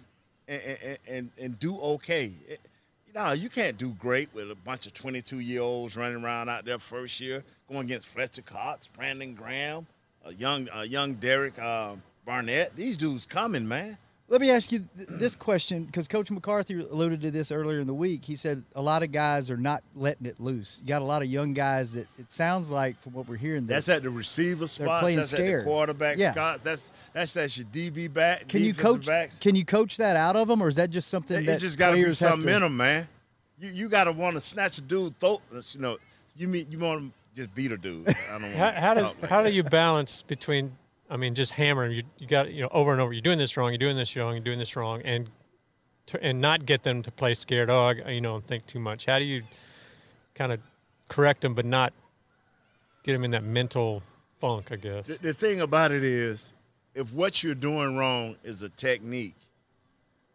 [0.49, 2.33] and and, and, and do okay.
[2.49, 2.61] It-
[3.07, 6.51] you know, you can't do great with a bunch of 22 year olds running around
[6.51, 9.87] out there first year, going against Fletcher Cox, Brandon Graham,
[10.27, 12.77] a young, a young Derek um, Barnett.
[12.77, 13.97] These dudes coming, man.
[14.31, 17.87] Let me ask you th- this question because Coach McCarthy alluded to this earlier in
[17.87, 18.27] the week.
[18.27, 20.81] He said a lot of guys are not letting it loose.
[20.83, 23.67] You got a lot of young guys that it sounds like, from what we're hearing,
[23.67, 25.01] That's at the receiver spots.
[25.01, 25.61] playing That's at scared.
[25.63, 26.33] the quarterback Yeah.
[26.33, 26.63] spots.
[26.63, 28.49] That's that's that's your DB back.
[28.49, 29.07] Can you coach?
[29.07, 29.39] Backs.
[29.39, 31.61] Can you coach that out of them, or is that just something It, that it
[31.61, 33.09] just got to be players have something in them, man.
[33.59, 35.41] You you got to want to snatch a dude throat.
[35.51, 35.97] Uh, you know,
[36.37, 38.07] you mean you want to just beat a dude.
[38.09, 39.49] I don't want How, how does like how that.
[39.49, 40.77] do you balance between?
[41.11, 41.93] I mean, just hammering.
[41.93, 43.13] You you got you know over and over.
[43.13, 43.71] You're doing this wrong.
[43.71, 44.35] You're doing this wrong.
[44.35, 45.31] You're doing this wrong, and
[46.07, 47.99] to, and not get them to play scared dog.
[48.07, 49.07] You know, and think too much.
[49.07, 49.43] How do you
[50.35, 50.61] kind of
[51.09, 51.93] correct them, but not
[53.05, 54.03] get them in that mental
[54.41, 54.71] funk?
[54.71, 55.07] I guess.
[55.07, 56.53] The, the thing about it is,
[56.95, 59.37] if what you're doing wrong is a technique,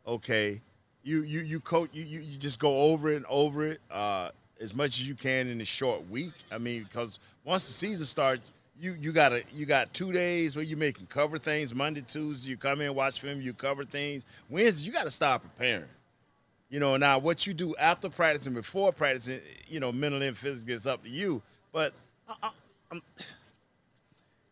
[0.07, 0.59] okay,
[1.03, 4.29] you you you coach you you, you just go over it and over it uh,
[4.59, 6.33] as much as you can in a short week.
[6.51, 8.49] I mean, because once the season starts.
[8.79, 12.49] You, you got to you got two days where you making cover things Monday Tuesday
[12.51, 15.85] you come in watch film you cover things Wednesday you got to start preparing
[16.73, 20.25] you know, now what you do after practice and before practicing, eh, you know, mentally
[20.25, 21.39] and physically is up to you.
[21.71, 21.93] But
[22.27, 22.49] I, I,
[22.89, 23.01] I'm,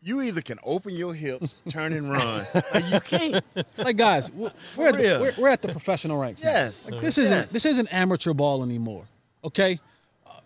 [0.04, 3.44] you either can open your hips, turn and run, or you can't.
[3.76, 6.44] Like guys, we're, we're, at the, we're, we're at the professional ranks.
[6.44, 6.52] now.
[6.52, 6.92] Yes.
[6.92, 7.48] Like, this isn't Yes.
[7.48, 9.06] this isn't amateur ball anymore.
[9.44, 9.80] Okay.
[10.28, 10.42] Uh,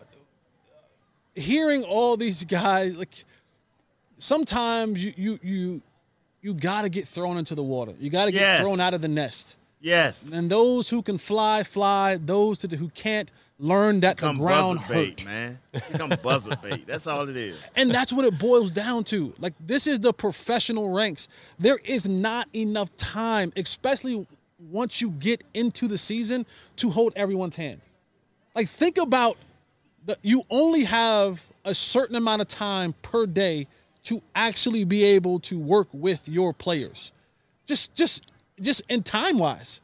[1.34, 3.26] hearing all these guys like
[4.18, 5.82] sometimes you you you
[6.42, 7.94] you got to get thrown into the water.
[7.98, 8.60] You got to get Yes.
[8.62, 9.56] thrown out of the nest.
[9.80, 10.30] Yes.
[10.32, 12.16] And those who can fly, fly.
[12.16, 15.58] Those to, who can't, learn that Become the ground buzzer bait, man.
[15.72, 16.86] Become buzzer bait.
[16.86, 17.58] That's all it is.
[17.76, 19.32] And that's what it boils down to.
[19.38, 21.28] Like this is the professional ranks.
[21.58, 24.26] There is not enough time, especially
[24.70, 27.80] once you get into the season, to hold everyone's hand.
[28.54, 29.36] Like think about
[30.04, 33.66] the you only have a certain amount of time per day
[34.06, 37.12] to actually be able to work with your players.
[37.66, 39.80] Just just just in time wise.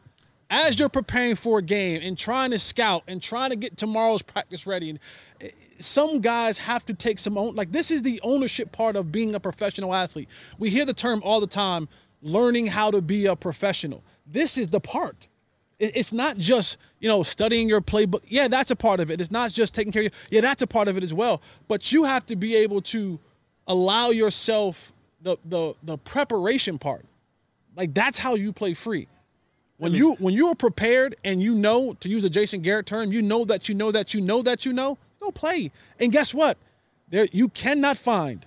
[0.48, 4.22] As you're preparing for a game and trying to scout and trying to get tomorrow's
[4.22, 4.98] practice ready, and
[5.40, 7.56] eh, some guys have to take some own.
[7.56, 10.28] Like this is the ownership part of being a professional athlete.
[10.58, 11.88] We hear the term all the time,
[12.22, 14.04] learning how to be a professional.
[14.26, 15.26] This is the part.
[15.80, 18.22] It's not just you know studying your playbook.
[18.28, 19.20] Yeah, that's a part of it.
[19.20, 20.10] It's not just taking care of you.
[20.30, 21.42] Yeah, that's a part of it as well.
[21.66, 23.18] But you have to be able to
[23.66, 27.04] allow yourself the the the preparation part.
[27.76, 29.08] Like that's how you play free.
[29.78, 33.10] When you when you are prepared and you know to use a Jason Garrett term,
[33.10, 35.72] you know that you know that you know that you know, go play.
[35.98, 36.56] And guess what?
[37.08, 38.46] There you cannot find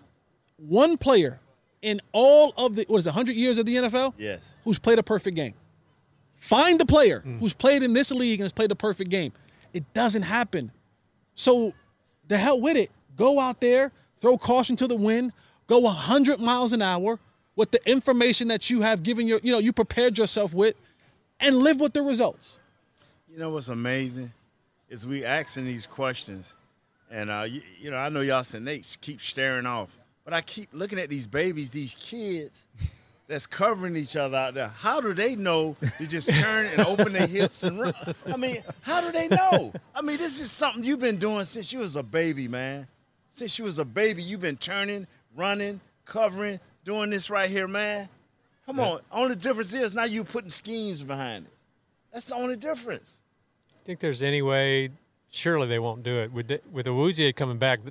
[0.58, 1.40] one player
[1.82, 4.42] in all of the what is it, 100 years of the NFL Yes.
[4.64, 5.54] who's played a perfect game.
[6.36, 7.40] Find the player mm.
[7.40, 9.34] who's played in this league and has played a perfect game.
[9.74, 10.72] It doesn't happen.
[11.34, 11.74] So
[12.28, 12.92] the hell with it.
[13.18, 13.92] Go out there,
[14.26, 15.32] throw caution to the wind,
[15.68, 17.20] go 100 miles an hour
[17.56, 20.74] with the information that you have given your, you know, you prepared yourself with
[21.40, 22.58] and live with the results.
[23.32, 24.34] You know what's amazing
[24.90, 26.56] is we asking these questions,
[27.12, 30.42] and uh, you, you know I know y'all said Nate keep staring off, but I
[30.42, 32.66] keep looking at these babies, these kids
[33.28, 34.70] that's covering each other out there.
[34.70, 37.94] How do they know to just turn and open their hips and run?
[38.26, 39.72] I mean, how do they know?
[39.94, 42.88] I mean, this is something you've been doing since you was a baby, man.
[43.36, 48.08] Since you was a baby, you've been turning, running, covering, doing this right here, man.
[48.66, 49.02] Come on.
[49.12, 51.52] Only difference is now you putting schemes behind it.
[52.14, 53.22] That's the only difference.
[53.84, 54.90] think there's any way?
[55.30, 57.82] Surely they won't do it with the, with Awuzie coming back.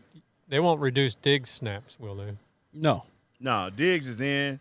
[0.49, 2.33] They won't reduce Diggs snaps, will they?
[2.73, 3.05] No.
[3.39, 4.59] No, Diggs is in.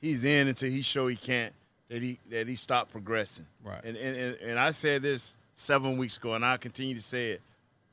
[0.00, 1.52] He's in until he show he can't
[1.90, 3.44] that he that he stopped progressing.
[3.62, 3.84] Right.
[3.84, 7.32] And and, and and I said this seven weeks ago, and I continue to say
[7.32, 7.42] it.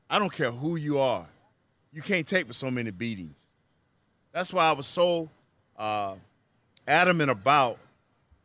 [0.09, 1.27] I don't care who you are,
[1.91, 3.49] you can't take with so many beatings.
[4.31, 5.29] That's why I was so
[5.77, 6.15] uh,
[6.87, 7.77] adamant about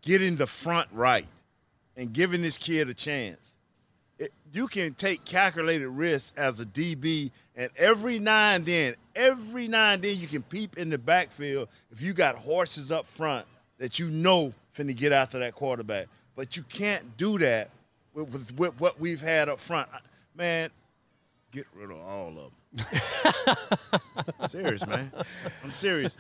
[0.02, 1.26] getting the front right
[1.96, 3.57] and giving this kid a chance.
[4.18, 9.68] It, you can take calculated risks as a DB, and every now and then, every
[9.68, 13.46] now and then, you can peep in the backfield if you got horses up front
[13.78, 16.07] that you know finna get after that quarterback.
[16.37, 17.70] But you can't do that
[18.12, 19.88] with, with, with what we've had up front.
[20.35, 20.70] Man,
[21.55, 24.49] get rid of all of them.
[24.49, 25.12] serious, man.
[25.62, 26.17] I'm serious.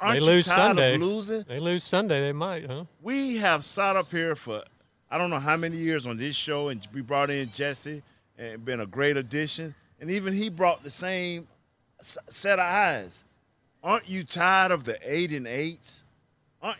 [0.00, 0.94] Aren't they lose you tired Sunday.
[0.94, 1.44] of losing?
[1.48, 2.20] They lose Sunday.
[2.20, 2.84] They might, huh?
[3.00, 4.62] We have sat up here for
[5.10, 8.02] I don't know how many years on this show, and we brought in Jesse,
[8.36, 9.74] and been a great addition.
[10.00, 11.48] And even he brought the same
[12.00, 13.24] set of eyes.
[13.82, 16.04] Aren't you tired of the eight and eights?
[16.62, 16.74] I,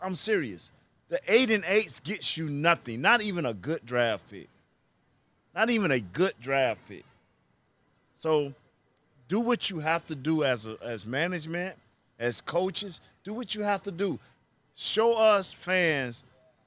[0.00, 0.72] I'm serious.
[1.08, 3.02] The eight and eights gets you nothing.
[3.02, 4.48] Not even a good draft pick.
[5.54, 7.04] Not even a good draft pick.
[8.16, 8.52] So,
[9.28, 11.76] do what you have to do as a, as management,
[12.18, 13.00] as coaches.
[13.22, 14.18] Do what you have to do.
[14.74, 16.24] Show us fans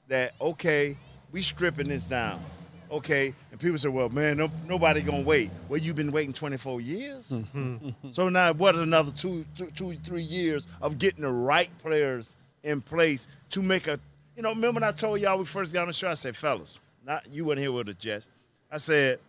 [0.08, 0.98] that okay,
[1.32, 2.40] we stripping this down.
[2.90, 6.80] Okay, and people say, "Well, man, no, nobody gonna wait." Well, you've been waiting 24
[6.80, 7.34] years.
[8.12, 12.38] so now, what is another two, two, two, three years of getting the right players
[12.64, 14.00] in place to make a?
[14.38, 16.10] You know, remember when I told y'all we first got on the show?
[16.10, 18.30] I said, "Fellas, not you weren't here with us, Jess."
[18.72, 19.20] I said,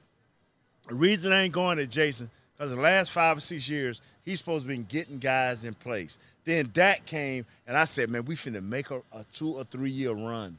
[0.89, 4.39] the reason I ain't going to Jason, because the last five or six years, he's
[4.39, 6.19] supposed to be getting guys in place.
[6.45, 9.91] Then Dak came, and I said, man, we finna make a, a two or three
[9.91, 10.57] year run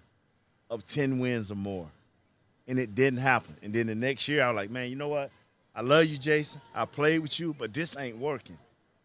[0.69, 1.87] of 10 wins or more.
[2.67, 3.55] And it didn't happen.
[3.63, 5.31] And then the next year, I was like, man, you know what?
[5.75, 6.61] I love you, Jason.
[6.75, 8.57] I played with you, but this ain't working.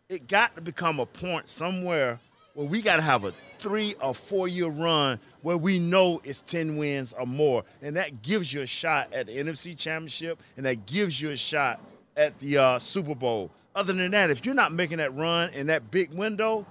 [0.09, 2.21] It got to become a point somewhere
[2.55, 6.41] where we got to have a three or four year run where we know it's
[6.43, 7.65] 10 wins or more.
[7.83, 11.37] And that gives you a shot at the NFC Championship and that gives you a
[11.37, 11.81] shot
[12.17, 13.51] at the uh, Super Bowl.
[13.75, 16.65] Other than that, if you're not making that run in that big window,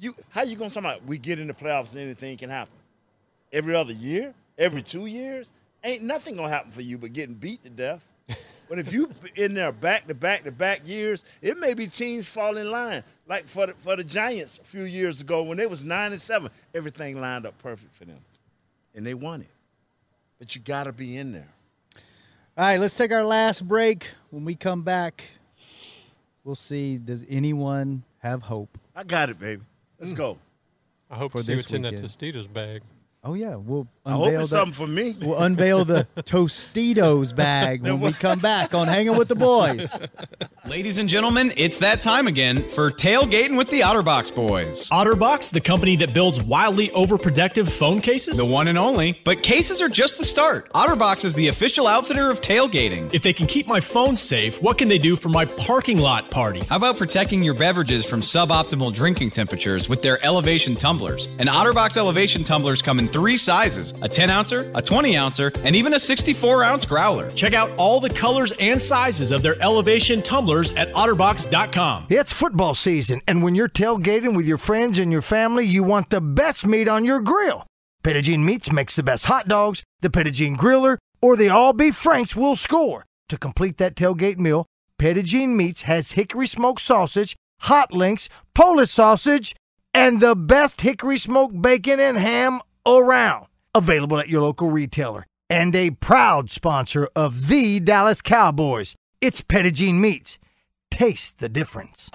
[0.00, 2.50] you how you going to talk about we get in the playoffs and anything can
[2.50, 2.74] happen?
[3.52, 4.34] Every other year?
[4.58, 5.52] Every two years?
[5.84, 8.04] Ain't nothing going to happen for you but getting beat to death.
[8.68, 12.28] But if you in there back to back to back years, it may be teams
[12.28, 13.02] fall in line.
[13.28, 16.20] Like for the, for the Giants a few years ago when they was nine and
[16.20, 18.18] seven, everything lined up perfect for them,
[18.94, 19.48] and they won it.
[20.38, 21.48] But you got to be in there.
[22.56, 24.08] All right, let's take our last break.
[24.30, 25.24] When we come back,
[26.42, 28.78] we'll see does anyone have hope?
[28.96, 29.62] I got it, baby.
[30.00, 30.18] Let's hmm.
[30.18, 30.38] go.
[31.10, 32.08] I hope For to see this what's in that weekend.
[32.08, 32.82] Tostitos bag.
[33.22, 35.14] Oh yeah, we'll I hope it's the- something for me.
[35.28, 39.92] We'll unveil the Tostitos bag when we come back on Hanging with the Boys.
[40.66, 44.88] Ladies and gentlemen, it's that time again for tailgating with the OtterBox boys.
[44.90, 48.36] OtterBox, the company that builds wildly overprotective phone cases?
[48.38, 49.18] The one and only.
[49.24, 50.70] But cases are just the start.
[50.72, 53.12] OtterBox is the official outfitter of tailgating.
[53.14, 56.30] If they can keep my phone safe, what can they do for my parking lot
[56.30, 56.60] party?
[56.68, 61.26] How about protecting your beverages from suboptimal drinking temperatures with their elevation tumblers?
[61.38, 65.74] And OtterBox elevation tumblers come in three sizes a 10 ouncer, a 20 ouncer, and
[65.76, 67.30] even a 64 ounce growler.
[67.32, 72.06] Check out all the colors and sizes of their elevation tumblers at otterbox.com.
[72.10, 76.10] It's football season, and when you're tailgating with your friends and your family, you want
[76.10, 77.66] the best meat on your grill.
[78.02, 81.72] Petit Jean Meats makes the best hot dogs, the Petit Jean Griller, or the all
[81.72, 83.04] beef Franks will score.
[83.28, 84.66] To complete that tailgate meal,
[84.98, 89.54] Petit Jean Meats has hickory smoked sausage, hot links, Polish sausage,
[89.92, 93.46] and the best hickory smoked bacon and ham around.
[93.74, 95.26] Available at your local retailer.
[95.50, 98.94] And a proud sponsor of the Dallas Cowboys.
[99.20, 100.38] It's Petit Jean Meats.
[100.90, 102.10] Taste the difference.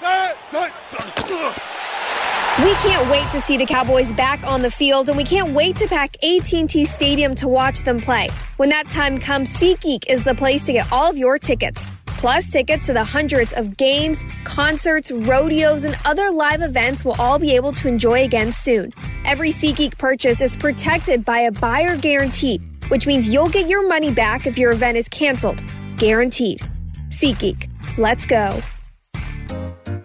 [2.60, 5.76] We can't wait to see the Cowboys back on the field, and we can't wait
[5.78, 8.30] to pack AT&T Stadium to watch them play.
[8.58, 11.90] When that time comes, SeatGeek is the place to get all of your tickets.
[12.24, 17.38] Plus, tickets to the hundreds of games, concerts, rodeos, and other live events we'll all
[17.38, 18.94] be able to enjoy again soon.
[19.26, 24.10] Every SeatGeek purchase is protected by a buyer guarantee, which means you'll get your money
[24.10, 25.62] back if your event is canceled.
[25.98, 26.62] Guaranteed.
[27.10, 27.68] SeatGeek.
[27.98, 28.58] Let's go.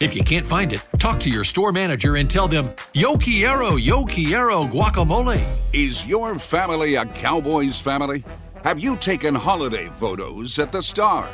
[0.00, 3.76] If you can't find it, talk to your store manager and tell them, Yo quiero,
[3.76, 5.44] yo quiero guacamole.
[5.72, 8.24] Is your family a Cowboys family?
[8.64, 11.28] Have you taken holiday photos at the Star?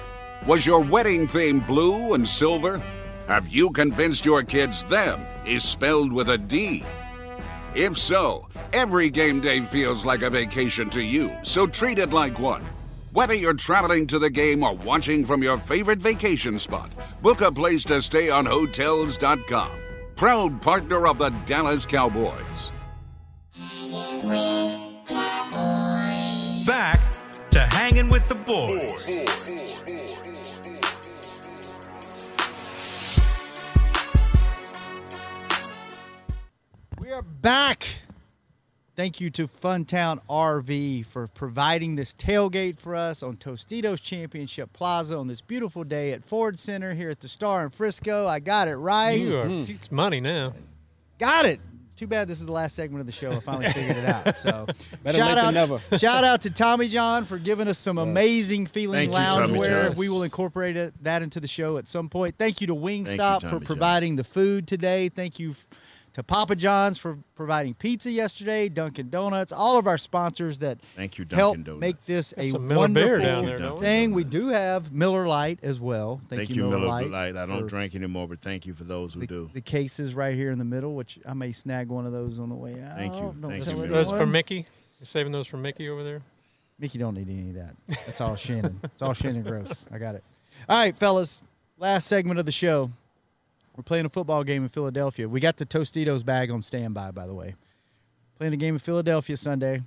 [0.47, 2.83] Was your wedding theme blue and silver?
[3.29, 6.85] Have you convinced your kids them is spelled with a D?
[7.75, 12.41] If so, Every game day feels like a vacation to you, so treat it like
[12.41, 12.65] one.
[13.15, 16.91] Whether you're traveling to the game or watching from your favorite vacation spot,
[17.23, 19.71] book a place to stay on Hotels.com.
[20.17, 22.73] Proud partner of the Dallas Cowboys.
[26.67, 27.01] Back
[27.53, 29.09] to hanging with the boys.
[36.99, 38.04] We are back.
[38.97, 45.17] Thank you to Funtown RV for providing this tailgate for us on Tostitos Championship Plaza
[45.17, 48.29] on this beautiful day at Ford Center here at the Star in Frisco.
[48.29, 49.21] I got it right.
[49.21, 49.73] You are, mm-hmm.
[49.73, 50.53] It's money now.
[51.19, 51.61] Got it.
[51.97, 53.33] Too bad this is the last segment of the show.
[53.33, 54.37] I finally figured it out.
[54.37, 54.67] So
[55.13, 55.81] shout out, never.
[55.99, 59.89] shout out to Tommy John for giving us some amazing feeling Thank you, loungewear.
[59.89, 59.97] John.
[59.97, 62.37] We will incorporate it, that into the show at some point.
[62.39, 63.67] Thank you to Thank you, Wingstop for Tommy John.
[63.67, 65.09] providing the food today.
[65.09, 65.69] Thank you f-
[66.15, 68.69] to Papa John's for providing pizza yesterday.
[68.69, 71.81] Dunkin' Donuts, all of our sponsors that Thank you, help Dunkin' Donuts.
[71.81, 73.81] make this Got a some Miller wonderful down there, we?
[73.81, 74.13] thing.
[74.15, 76.21] We do have Miller Lite as well.
[76.29, 77.11] Thank, Thank, you, Miller, Miller Lite.
[77.11, 77.37] Light.
[77.37, 79.51] I don't drink anymore, but thank you for those who the, do.
[79.53, 82.49] the cases right here in the middle, which I may snag one of those on
[82.49, 82.97] the way out.
[82.97, 83.35] Thank you.
[83.41, 84.25] Don't Thank you, Those for.
[84.27, 84.67] Mickey.
[85.01, 86.23] You're saving those for Mickey over there.
[86.79, 87.75] Mickey don't need any of that.
[88.07, 88.81] That's all Shannon.
[88.85, 89.85] It's all Shannon Gross.
[89.93, 90.25] I got it.
[90.69, 91.41] All right, fellas.
[91.77, 92.91] Last segment of the show.
[93.77, 95.29] We're playing a football game in Philadelphia.
[95.29, 97.55] We got the Tostitos bag on standby, by the way.
[98.39, 99.83] Playing a game in Philadelphia Sunday.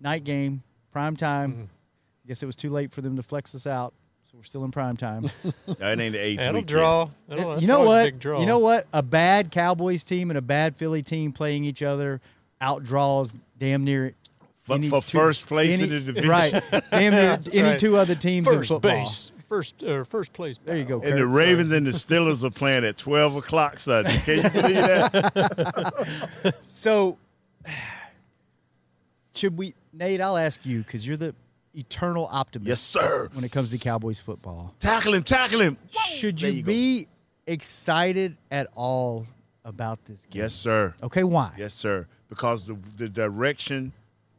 [0.00, 1.52] Night game, prime time.
[1.52, 1.62] Mm-hmm.
[1.62, 3.92] I guess it was too late for them to flex us out,
[4.22, 5.30] so we're still in prime time.
[5.78, 7.08] That ain't the eighth That'll week draw.
[7.28, 8.04] That'll, that's you know always a what?
[8.04, 8.40] Big draw.
[8.40, 8.86] You know what?
[8.92, 12.20] A bad Cowboys team and a bad Philly team playing each other
[12.60, 14.14] outdraws damn near
[14.58, 16.30] For- any for two- first place in the division.
[16.30, 16.52] Right,
[16.90, 17.78] damn near That's any right.
[17.78, 18.90] two other teams in First football.
[18.92, 20.58] base, first uh, first place.
[20.64, 20.94] There you go.
[21.02, 21.28] And the Kurt.
[21.28, 24.16] Ravens and the Steelers are playing at 12 o'clock Sunday.
[24.24, 26.54] Can you believe that?
[26.66, 27.18] So,
[29.34, 30.22] should we, Nate?
[30.22, 31.34] I'll ask you because you're the
[31.74, 32.68] eternal optimist.
[32.68, 33.28] Yes, sir.
[33.34, 35.76] When it comes to Cowboys football, Tackle him, tackle him.
[35.90, 37.08] should you, you be
[37.46, 39.26] excited at all
[39.66, 40.42] about this game?
[40.44, 40.94] Yes, sir.
[41.02, 41.52] Okay, why?
[41.58, 42.06] Yes, sir.
[42.30, 43.92] Because the the direction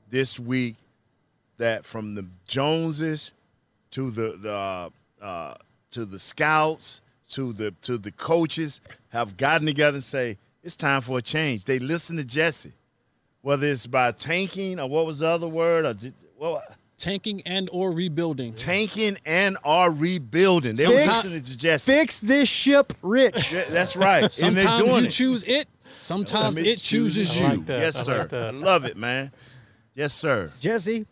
[0.10, 0.76] this week
[1.58, 3.32] that from the Joneses
[3.92, 4.92] to the the
[5.24, 5.56] uh,
[5.92, 11.02] to the scouts to the to the coaches have gotten together and say it's time
[11.02, 11.66] for a change.
[11.66, 12.74] They listen to Jesse,
[13.42, 17.70] whether it's by tanking or what was the other word or did, what Tanking and
[17.74, 18.54] or rebuilding.
[18.54, 20.76] tanking and or rebuilding.
[20.76, 21.92] They Fix- were listening to Jesse.
[21.92, 23.52] Fix this ship, Rich.
[23.52, 24.24] Yeah, That's right.
[24.44, 25.12] and they're Sometimes doing you it.
[25.12, 25.68] choose it.
[25.98, 27.50] Sometimes it chooses I you.
[27.58, 27.80] like that.
[27.80, 28.18] Yes, I sir.
[28.20, 28.34] like.
[28.34, 29.32] I love it, man.
[29.96, 30.52] Yes, sir.
[30.62, 31.06] Jesse,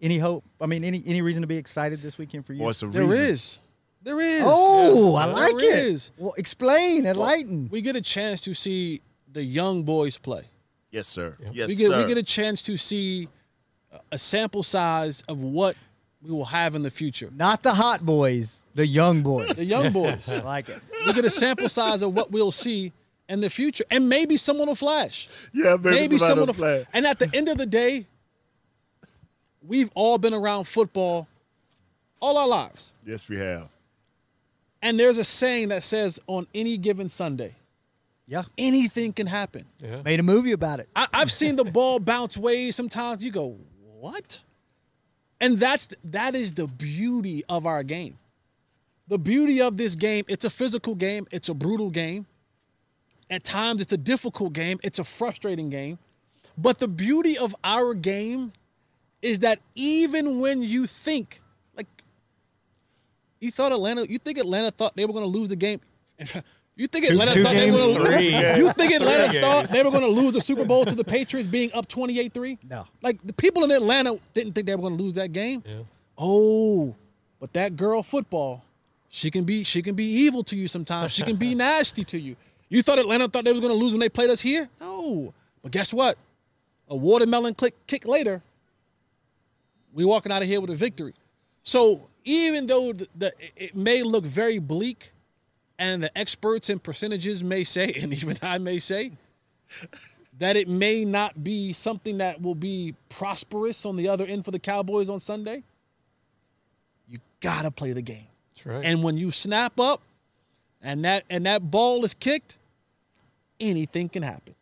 [0.00, 0.44] any hope?
[0.60, 2.60] I mean, any any reason to be excited this weekend for you?
[2.60, 3.18] Boy, it's a There reason.
[3.18, 3.58] is.
[4.02, 4.42] There is.
[4.44, 5.62] Oh, I There like it.
[5.64, 6.10] is.
[6.18, 7.68] Well, explain, enlighten.
[7.70, 9.00] We get a chance to see
[9.32, 10.44] the young boys play.
[10.90, 11.36] Yes, sir.
[11.52, 11.98] Yes, we get sir.
[11.98, 13.28] we get a chance to see
[14.12, 15.76] a sample size of what
[16.22, 17.30] we will have in the future.
[17.34, 19.50] Not the hot boys, the young boys.
[19.54, 20.28] The young boys.
[20.32, 20.80] I like it.
[21.06, 22.92] we get a sample size of what we'll see
[23.28, 25.28] in the future, and maybe someone will flash.
[25.54, 26.84] yeah, maybe, Maybe someone will flash.
[26.92, 28.06] And at the end of the day,
[29.66, 31.26] we've all been around football
[32.20, 32.92] all our lives.
[33.06, 33.68] Yes, we have.
[34.82, 37.54] And there's a saying that says on any given Sunday,
[38.26, 38.44] Yeah.
[38.58, 39.64] anything can happen.
[39.78, 40.02] Yeah.
[40.02, 40.88] Made a movie about it.
[40.94, 42.76] I, I've seen the ball bounce ways.
[42.76, 43.56] Sometimes you go,
[44.00, 44.38] what?
[45.40, 48.18] And that's that is the beauty of our game.
[49.08, 52.26] The beauty of this game, it's a physical game, it's a brutal game.
[53.28, 55.98] At times it's a difficult game, it's a frustrating game.
[56.56, 58.52] But the beauty of our game
[59.24, 61.40] is that even when you think
[61.76, 61.86] like
[63.40, 65.80] you thought Atlanta, you think Atlanta thought they were going to lose the game.
[66.76, 68.32] You think Atlanta two thought they were going to Three.
[68.32, 68.58] lose?
[68.58, 69.70] You think Atlanta Three thought games.
[69.70, 72.58] they were going to lose the Super Bowl to the Patriots being up 28-3?
[72.68, 72.84] No.
[73.00, 75.62] Like the people in Atlanta didn't think they were going to lose that game.
[75.64, 75.82] Yeah.
[76.18, 76.96] Oh,
[77.38, 78.64] but that girl football,
[79.08, 81.12] she can be she can be evil to you sometimes.
[81.12, 82.34] She can be nasty to you.
[82.68, 84.68] You thought Atlanta thought they was going to lose when they played us here?
[84.80, 85.32] No.
[85.62, 86.18] But guess what?
[86.88, 88.42] A watermelon click kick later,
[89.94, 91.14] we walking out of here with a victory.
[91.62, 95.12] So even though the, the it may look very bleak,
[95.78, 99.12] and the experts and percentages may say, and even I may say,
[100.38, 104.50] that it may not be something that will be prosperous on the other end for
[104.50, 105.62] the Cowboys on Sunday,
[107.08, 108.26] you gotta play the game.
[108.54, 108.84] That's right.
[108.84, 110.00] And when you snap up
[110.82, 112.56] and that and that ball is kicked,
[113.60, 114.54] anything can happen.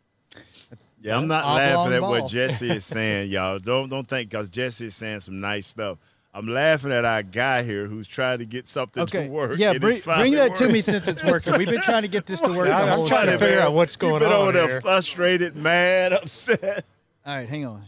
[1.03, 2.11] Yeah, I'm not laughing at ball.
[2.11, 3.59] what Jesse is saying, y'all.
[3.59, 5.97] Don't don't think because Jesse is saying some nice stuff.
[6.33, 9.25] I'm laughing at our guy here who's trying to get something Okay.
[9.25, 9.59] to work.
[9.59, 11.55] Yeah, bring, bring that to me since it's working.
[11.57, 12.67] We've been trying to get this to work.
[12.69, 14.81] the I'm trying to figure out what's You've going been on over there here.
[14.81, 16.85] frustrated, mad, upset.
[17.25, 17.83] All right, hang on.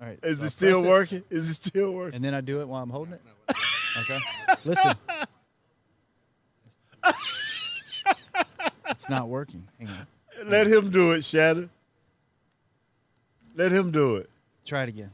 [0.00, 0.18] All right.
[0.22, 1.22] Is so it still working?
[1.28, 2.14] Is it still working?
[2.16, 3.20] And then I do it while I'm holding it.
[4.00, 4.18] Okay.
[4.64, 4.94] Listen.
[8.88, 9.66] It's not working.
[9.78, 10.48] Hang on.
[10.48, 11.70] Let him do it, Shannon.
[13.56, 14.30] Let him do it.
[14.64, 15.10] Try it again.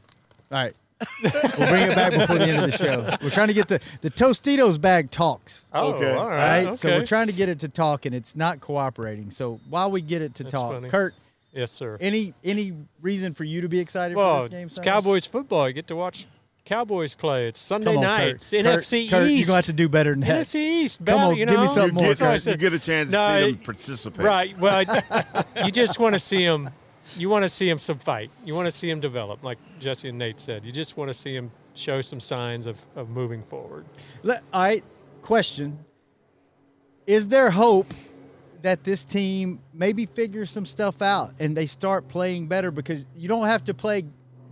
[0.51, 0.73] All right.
[1.23, 1.31] we'll
[1.69, 3.15] bring it back before the end of the show.
[3.21, 5.65] We're trying to get the the Tostitos bag talks.
[5.73, 6.11] Oh, Okay.
[6.13, 6.65] all All right.
[6.65, 6.77] right.
[6.77, 9.31] So we're trying to get it to talk, and it's not cooperating.
[9.31, 10.89] So while we get it to That's talk, funny.
[10.89, 11.13] Kurt,
[11.53, 11.97] Yes, sir.
[12.01, 14.67] any any reason for you to be excited for Well, this game?
[14.67, 14.91] it's Sunday?
[14.91, 15.67] Cowboys football.
[15.69, 16.27] You get to watch
[16.65, 17.47] Cowboys play.
[17.47, 18.23] It's Sunday on, night.
[18.33, 18.35] Kurt.
[18.35, 19.37] It's Kurt, NFC Kurt, East.
[19.39, 20.41] You're gonna have to do better than that.
[20.45, 20.97] NFC East.
[20.97, 21.65] Come battle, on, you give me know?
[21.67, 22.51] something more, You That's what I get, said.
[22.61, 24.25] you get a chance to No, see them participate.
[24.25, 24.59] Right.
[24.59, 24.83] Well,
[25.65, 26.69] you just want to see them.
[27.17, 28.31] You want to see him some fight.
[28.45, 30.65] You want to see him develop, like Jesse and Nate said.
[30.65, 33.85] You just want to see him show some signs of, of moving forward.
[34.23, 34.83] Let, right,
[35.21, 35.79] question.
[37.07, 37.93] Is there hope
[38.61, 42.71] that this team maybe figures some stuff out and they start playing better?
[42.71, 44.03] Because you don't have to play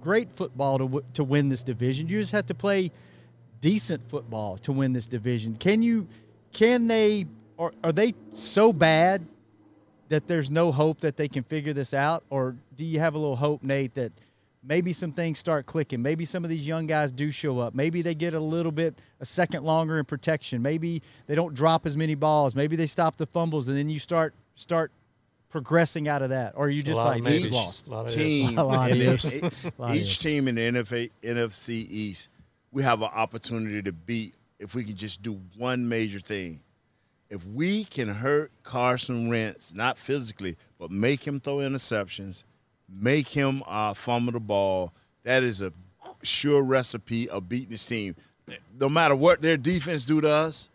[0.01, 2.07] great football to, to win this division.
[2.07, 2.91] You just have to play
[3.61, 5.55] decent football to win this division.
[5.55, 6.07] Can you,
[6.53, 7.25] can they,
[7.57, 9.25] are they so bad
[10.09, 12.23] that there's no hope that they can figure this out?
[12.29, 14.11] Or do you have a little hope, Nate, that
[14.63, 16.01] maybe some things start clicking?
[16.01, 17.73] Maybe some of these young guys do show up.
[17.75, 20.61] Maybe they get a little bit, a second longer in protection.
[20.61, 22.55] Maybe they don't drop as many balls.
[22.55, 24.91] Maybe they stop the fumbles, and then you start start
[25.49, 26.53] progressing out of that.
[26.55, 27.87] Or are you A just lot like this lost?
[27.87, 29.39] A lot of team, A lot of in ifs.
[29.39, 29.45] the-
[29.79, 32.29] A lot of each team in the NFA, NFC East,
[32.71, 36.61] we have an opportunity to beat if we can just do one major thing.
[37.29, 42.43] If we can hurt Carson Wentz, not physically, but make him throw interceptions,
[42.89, 45.73] make him uh, fumble the ball, that is a
[46.23, 48.15] sure recipe of beating this team.
[48.79, 50.69] No matter what their defense do to us,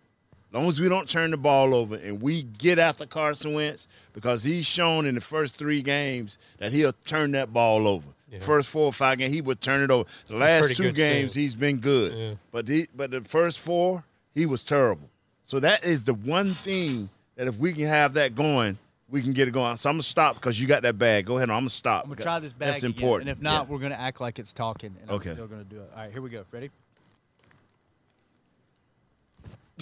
[0.50, 3.88] as long as we don't turn the ball over and we get after Carson Wentz,
[4.12, 8.06] because he's shown in the first three games that he'll turn that ball over.
[8.40, 10.08] First four or five games, he would turn it over.
[10.26, 11.42] The last two games, save.
[11.42, 12.12] he's been good.
[12.14, 12.34] Yeah.
[12.50, 15.10] But the, but the first four, he was terrible.
[15.44, 18.78] So that is the one thing that if we can have that going,
[19.10, 19.76] we can get it going.
[19.76, 21.26] So I'm gonna stop because you got that bag.
[21.26, 21.50] Go ahead.
[21.50, 22.04] I'm gonna stop.
[22.04, 23.28] I'm gonna try this bag That's again, important.
[23.28, 23.72] and if not, Yeah.
[23.72, 25.30] we're gonna act like it's talking, and Okay.
[25.30, 25.90] I'm still gonna do it.
[25.94, 26.44] All right, here we go.
[26.50, 26.70] Ready?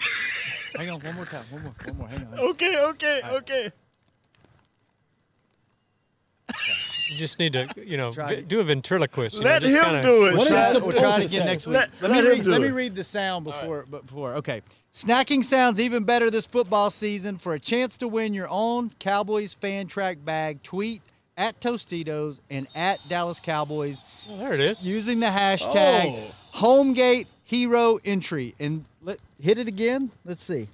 [0.77, 1.45] hang on, one more time.
[1.51, 1.73] One more.
[1.87, 2.09] One more.
[2.09, 2.39] Hang on.
[2.39, 3.71] okay, okay, okay.
[7.11, 9.37] You just need to, you know, Try do a ventriloquist.
[9.37, 10.35] you let know, him kinda, do it.
[10.35, 11.75] We'll try, we'll try it again next week.
[11.75, 14.35] Let- Let, let me him read, do let me read the sound before, but before.
[14.37, 14.63] Okay.
[14.93, 17.37] Snacking sounds even better this football season.
[17.37, 21.01] For a chance to win your own Cowboys fan track bag, tweet
[21.37, 24.85] at Tostitos and at Dallas Cowboys Oh, there it is.
[24.85, 26.35] using the hashtag oh.
[26.59, 28.55] HomeGate Hero Entry.
[28.59, 30.11] And let, hit it again.
[30.25, 30.67] Let's see.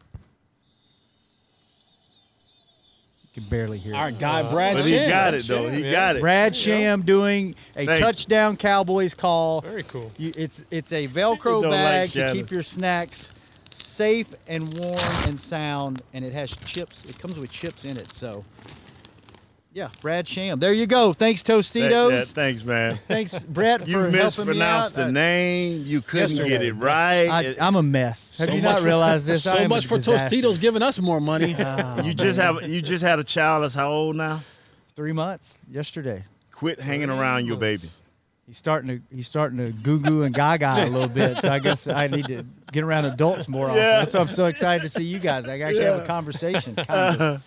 [3.34, 4.18] You can barely hear Our it.
[4.18, 5.68] guy Brad But he got it though.
[5.68, 5.90] He Yeah.
[5.92, 6.20] got it.
[6.20, 7.98] Brad Sham doing a Thank you.
[7.98, 9.60] touchdown Cowboys call.
[9.60, 10.10] Very cool.
[10.16, 13.30] You, it's it's a Velcro don't like bag to keep your snacks
[13.76, 14.96] safe and warm
[15.28, 17.04] and sound, and it has chips.
[17.04, 18.12] It comes with chips in it.
[18.12, 18.44] So,
[19.72, 20.58] yeah, Brad Sham.
[20.58, 21.12] There you go.
[21.12, 22.08] Thanks, That- Tostitos.
[22.10, 22.98] that- thanks, man.
[23.08, 24.24] Thanks, Brett, You for helping me out.
[24.24, 25.82] mispronounced the Uh, name.
[25.86, 26.48] You couldn't yesterday.
[26.48, 27.28] get it right.
[27.28, 28.38] I, i'm a mess.
[28.38, 29.42] Have So you much not for- realized this?
[29.44, 30.28] So much for disaster.
[30.34, 31.50] Tostitos giving us more money.
[32.04, 34.42] you just have you just had a child that's how old now?
[34.94, 36.24] Three months yesterday.
[36.52, 37.90] Quit hanging around your baby.
[38.46, 41.40] He's starting to he's starting to goo goo and gaga a little bit.
[41.40, 43.78] So I guess I need to get around adults more often.
[43.78, 43.98] Yeah.
[43.98, 45.48] That's why I'm so excited to see you guys.
[45.48, 46.74] I can actually have a conversation.
[46.76, 47.42] kind of.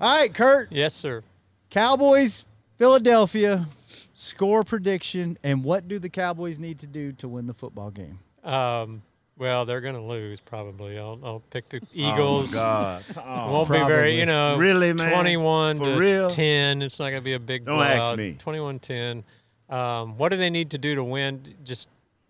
[0.00, 0.70] All right, Kurt.
[0.70, 1.22] Yes, sir.
[1.70, 2.46] Cowboys,
[2.78, 3.66] Philadelphia,
[4.14, 8.20] score prediction, and what do the Cowboys need to do to win the football game?
[8.44, 9.02] Um,
[9.36, 10.98] well, they're going to lose probably.
[10.98, 12.14] I'll, I'll pick the Eagles.
[12.14, 12.54] Oh, Eagles.
[12.54, 13.04] God.
[13.16, 15.12] Oh, won't be very, you know, Really, man?
[15.12, 16.30] 21 For to real?
[16.30, 16.82] 10.
[16.82, 18.36] It's not going to be a big Don't ask me.
[18.38, 19.24] 21 10.
[19.70, 21.42] Um, what do they need to do to win?
[21.64, 21.88] Just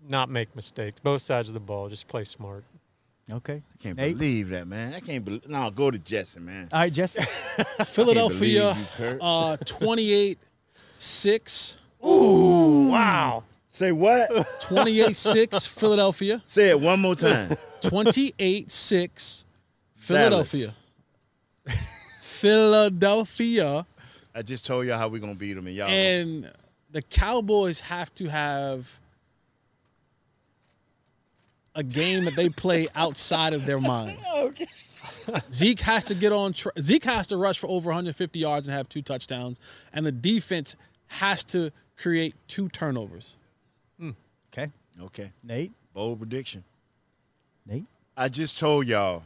[0.09, 1.01] not make mistakes.
[1.01, 1.89] Both sides of the ball.
[1.89, 2.65] Just play smart.
[3.33, 3.63] Okay.
[3.73, 4.17] I can't Nate?
[4.19, 4.93] believe that, man.
[4.93, 5.49] I can't believe.
[5.49, 6.69] No, go to Jesse, man.
[6.73, 7.21] All right, Jesse.
[7.87, 10.39] Philadelphia, believe you, uh, 28
[10.99, 11.77] 6.
[12.07, 13.45] Ooh, Wow.
[13.71, 14.61] Say what?
[14.61, 16.41] 28 6, Philadelphia.
[16.45, 17.57] Say it one more time.
[17.81, 19.45] 28 6,
[19.97, 20.75] Philadelphia.
[22.45, 23.87] Philadelphia.
[24.35, 25.89] I just told y'all how we're gonna beat them, and y'all.
[25.89, 26.53] And
[26.95, 29.01] the Cowboys have to have
[31.75, 34.17] a game that they play outside of their mind.
[34.37, 34.67] okay.
[35.53, 36.53] Zeke has to get on.
[36.53, 39.59] Tra- Zeke has to rush for over 150 yards and have two touchdowns,
[39.93, 40.77] and the defense
[41.09, 43.37] has to create two turnovers.
[43.99, 44.11] Hmm.
[44.53, 44.71] Okay.
[45.03, 45.33] Okay.
[45.43, 45.73] Nate.
[45.95, 46.63] Bold prediction.
[47.67, 47.87] Nate.
[48.17, 49.25] I just told y'all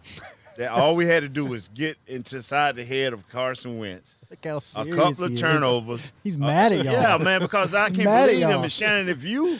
[0.58, 4.18] that all we had to do was get inside the head of Carson Wentz.
[4.28, 5.40] Look how A serious couple he of is.
[5.40, 6.12] turnovers.
[6.22, 6.92] He's Uh, mad at y'all.
[6.94, 8.50] Yeah, man, because I can't mad believe them.
[8.50, 8.62] y'all.
[8.64, 9.58] And Shannon, if you,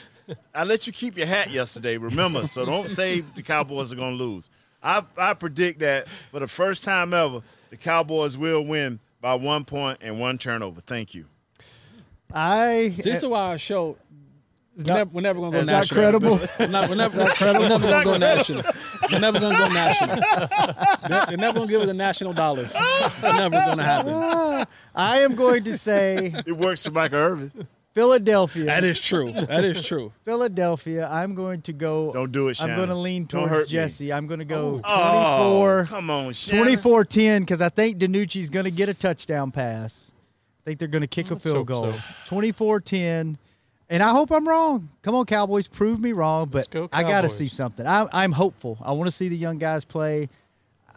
[0.55, 1.97] I let you keep your hat yesterday.
[1.99, 4.51] Remember, so don't say the Cowboys are going to lose.
[4.83, 9.65] I I predict that for the first time ever, the Cowboys will win by one
[9.65, 10.81] point and one turnover.
[10.81, 11.27] Thank you.
[12.33, 12.95] I.
[12.97, 13.97] This is why our show.
[14.79, 16.01] We're not- never, we're never gonna go it's not national.
[16.01, 16.41] credible.
[16.59, 17.61] We're, not, we're never, It's not credible.
[17.63, 18.63] we're never gonna go national.
[19.13, 20.17] We're never gonna go national.
[21.09, 22.73] They're, they're never gonna give us the national dollars.
[22.75, 24.67] It's never gonna happen.
[24.95, 27.67] I am going to say It works for Michael Irvin.
[27.93, 28.67] Philadelphia.
[28.67, 29.33] That is true.
[29.33, 30.13] That is true.
[30.25, 31.09] Philadelphia.
[31.11, 32.13] I'm going to go.
[32.13, 33.73] Don't do it, I'm going to lean towards hurt me.
[33.73, 34.13] Jesse.
[34.13, 35.85] I'm going to go Oh, 24.
[35.87, 36.77] come on, Shannon.
[36.77, 40.13] 24-10 because I think DiNucci's going to get a touchdown pass.
[40.63, 41.93] I think they're going to kick a Let's field hope goal.
[42.25, 42.37] so.
[42.37, 43.37] 24-10.
[43.91, 44.91] And I hope I'm wrong.
[45.03, 46.49] Come on, Cowboys, prove me wrong.
[46.51, 47.87] But go, I got to see something.
[47.87, 48.79] I, I'm hopeful.
[48.83, 50.29] I want to see the young guys play.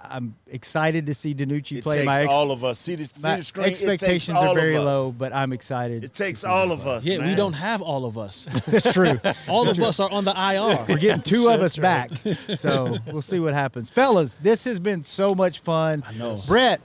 [0.04, 1.98] I'm excited to see DiNucci It play.
[1.98, 2.80] takes my ex- all of us.
[2.80, 3.66] See the, see my the screen.
[3.66, 6.04] It takes expectations all are very low, but I'm excited.
[6.04, 7.06] It takes all of us.
[7.06, 8.48] Yeah, we don't have all of us.
[8.68, 9.20] That's true.
[9.48, 10.86] All of us are on the IR.
[10.90, 12.58] We're getting two of us That's back.
[12.58, 13.90] So we'll see what happens.
[13.90, 16.04] Fellas, this has been so much fun.
[16.08, 16.38] I know.
[16.48, 16.82] Brett,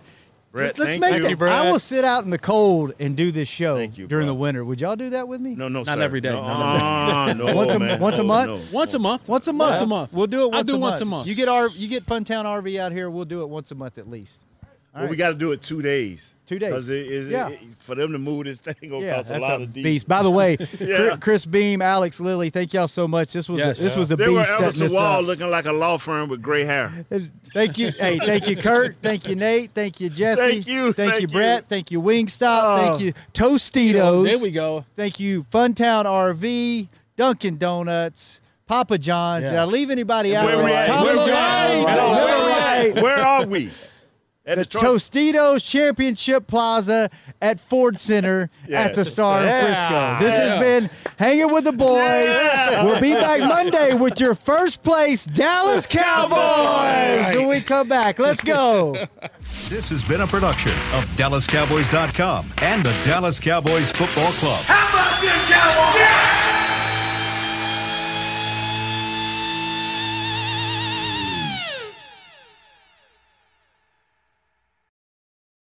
[0.56, 1.46] Brett, let's thank make you.
[1.46, 1.50] it.
[1.50, 4.34] I will sit out in the cold and do this show Thank you, during bro.
[4.34, 4.64] the winter.
[4.64, 5.54] Would y'all do that with me?
[5.54, 6.00] No, no, Not sir.
[6.02, 6.30] every day.
[6.30, 8.00] No, Not no, once a man.
[8.00, 8.48] once a month.
[8.48, 8.60] no.
[8.72, 9.28] Once a month.
[9.28, 9.70] Once a month.
[9.70, 10.12] Once a month.
[10.12, 10.90] We'll do it I'll once do a month.
[10.92, 11.26] once a month.
[11.28, 13.10] You get our you get Funtown RV out here.
[13.10, 14.44] We'll do it once a month at least.
[14.96, 16.32] All Well, we got to do it two days.
[16.46, 16.68] Two days.
[16.70, 17.48] Because it, it, Yeah.
[17.50, 19.72] it- for them to move this thing gonna Yeah, cost a that's lot a of
[19.72, 20.08] beast.
[20.08, 20.96] By the way, Yeah.
[20.96, 23.32] Chris- Chris Beam, Alex Lilly, thank y'all so much.
[23.32, 23.78] This was Yes.
[23.80, 25.24] a, this was a They were beast setting Emerson this Wall up.
[25.26, 27.04] looking like a law firm with gray hair.
[27.52, 27.90] Thank you.
[27.90, 28.96] Hey, thank you, Kurt.
[29.02, 29.72] Thank you, Nate.
[29.72, 30.40] Thank you, Jesse.
[30.40, 31.34] Thank you, Thank, thank you, you.
[31.34, 31.68] Brett.
[31.68, 32.60] Thank you, Wingstop.
[32.64, 32.86] Oh.
[32.86, 34.24] Thank you, Tostitos.
[34.24, 34.84] There we go.
[34.96, 39.44] Thank you, Funtown RV, Dunkin' Donuts, Papa John's.
[39.44, 40.44] Did I leave anybody out?
[40.44, 40.86] Where we at?
[40.86, 41.84] Tommy Where we John's.
[41.84, 43.02] Where we.
[43.02, 43.70] Where are we?
[44.46, 47.10] At The the Troy- Tostitos Championship Plaza
[47.42, 50.18] at Ford Center at the Star in Yeah.
[50.18, 50.24] Frisco.
[50.24, 50.88] This has been
[51.18, 51.98] Hanging with the Boys.
[52.28, 52.84] Yeah.
[52.84, 57.36] We'll be back Monday with your first place Dallas Cowboys.
[57.36, 58.94] When we come back, let's go.
[59.68, 64.62] This has been a production of DallasCowboys.com and the Dallas Cowboys Football Club.
[64.64, 66.45] How about this, Cowboys?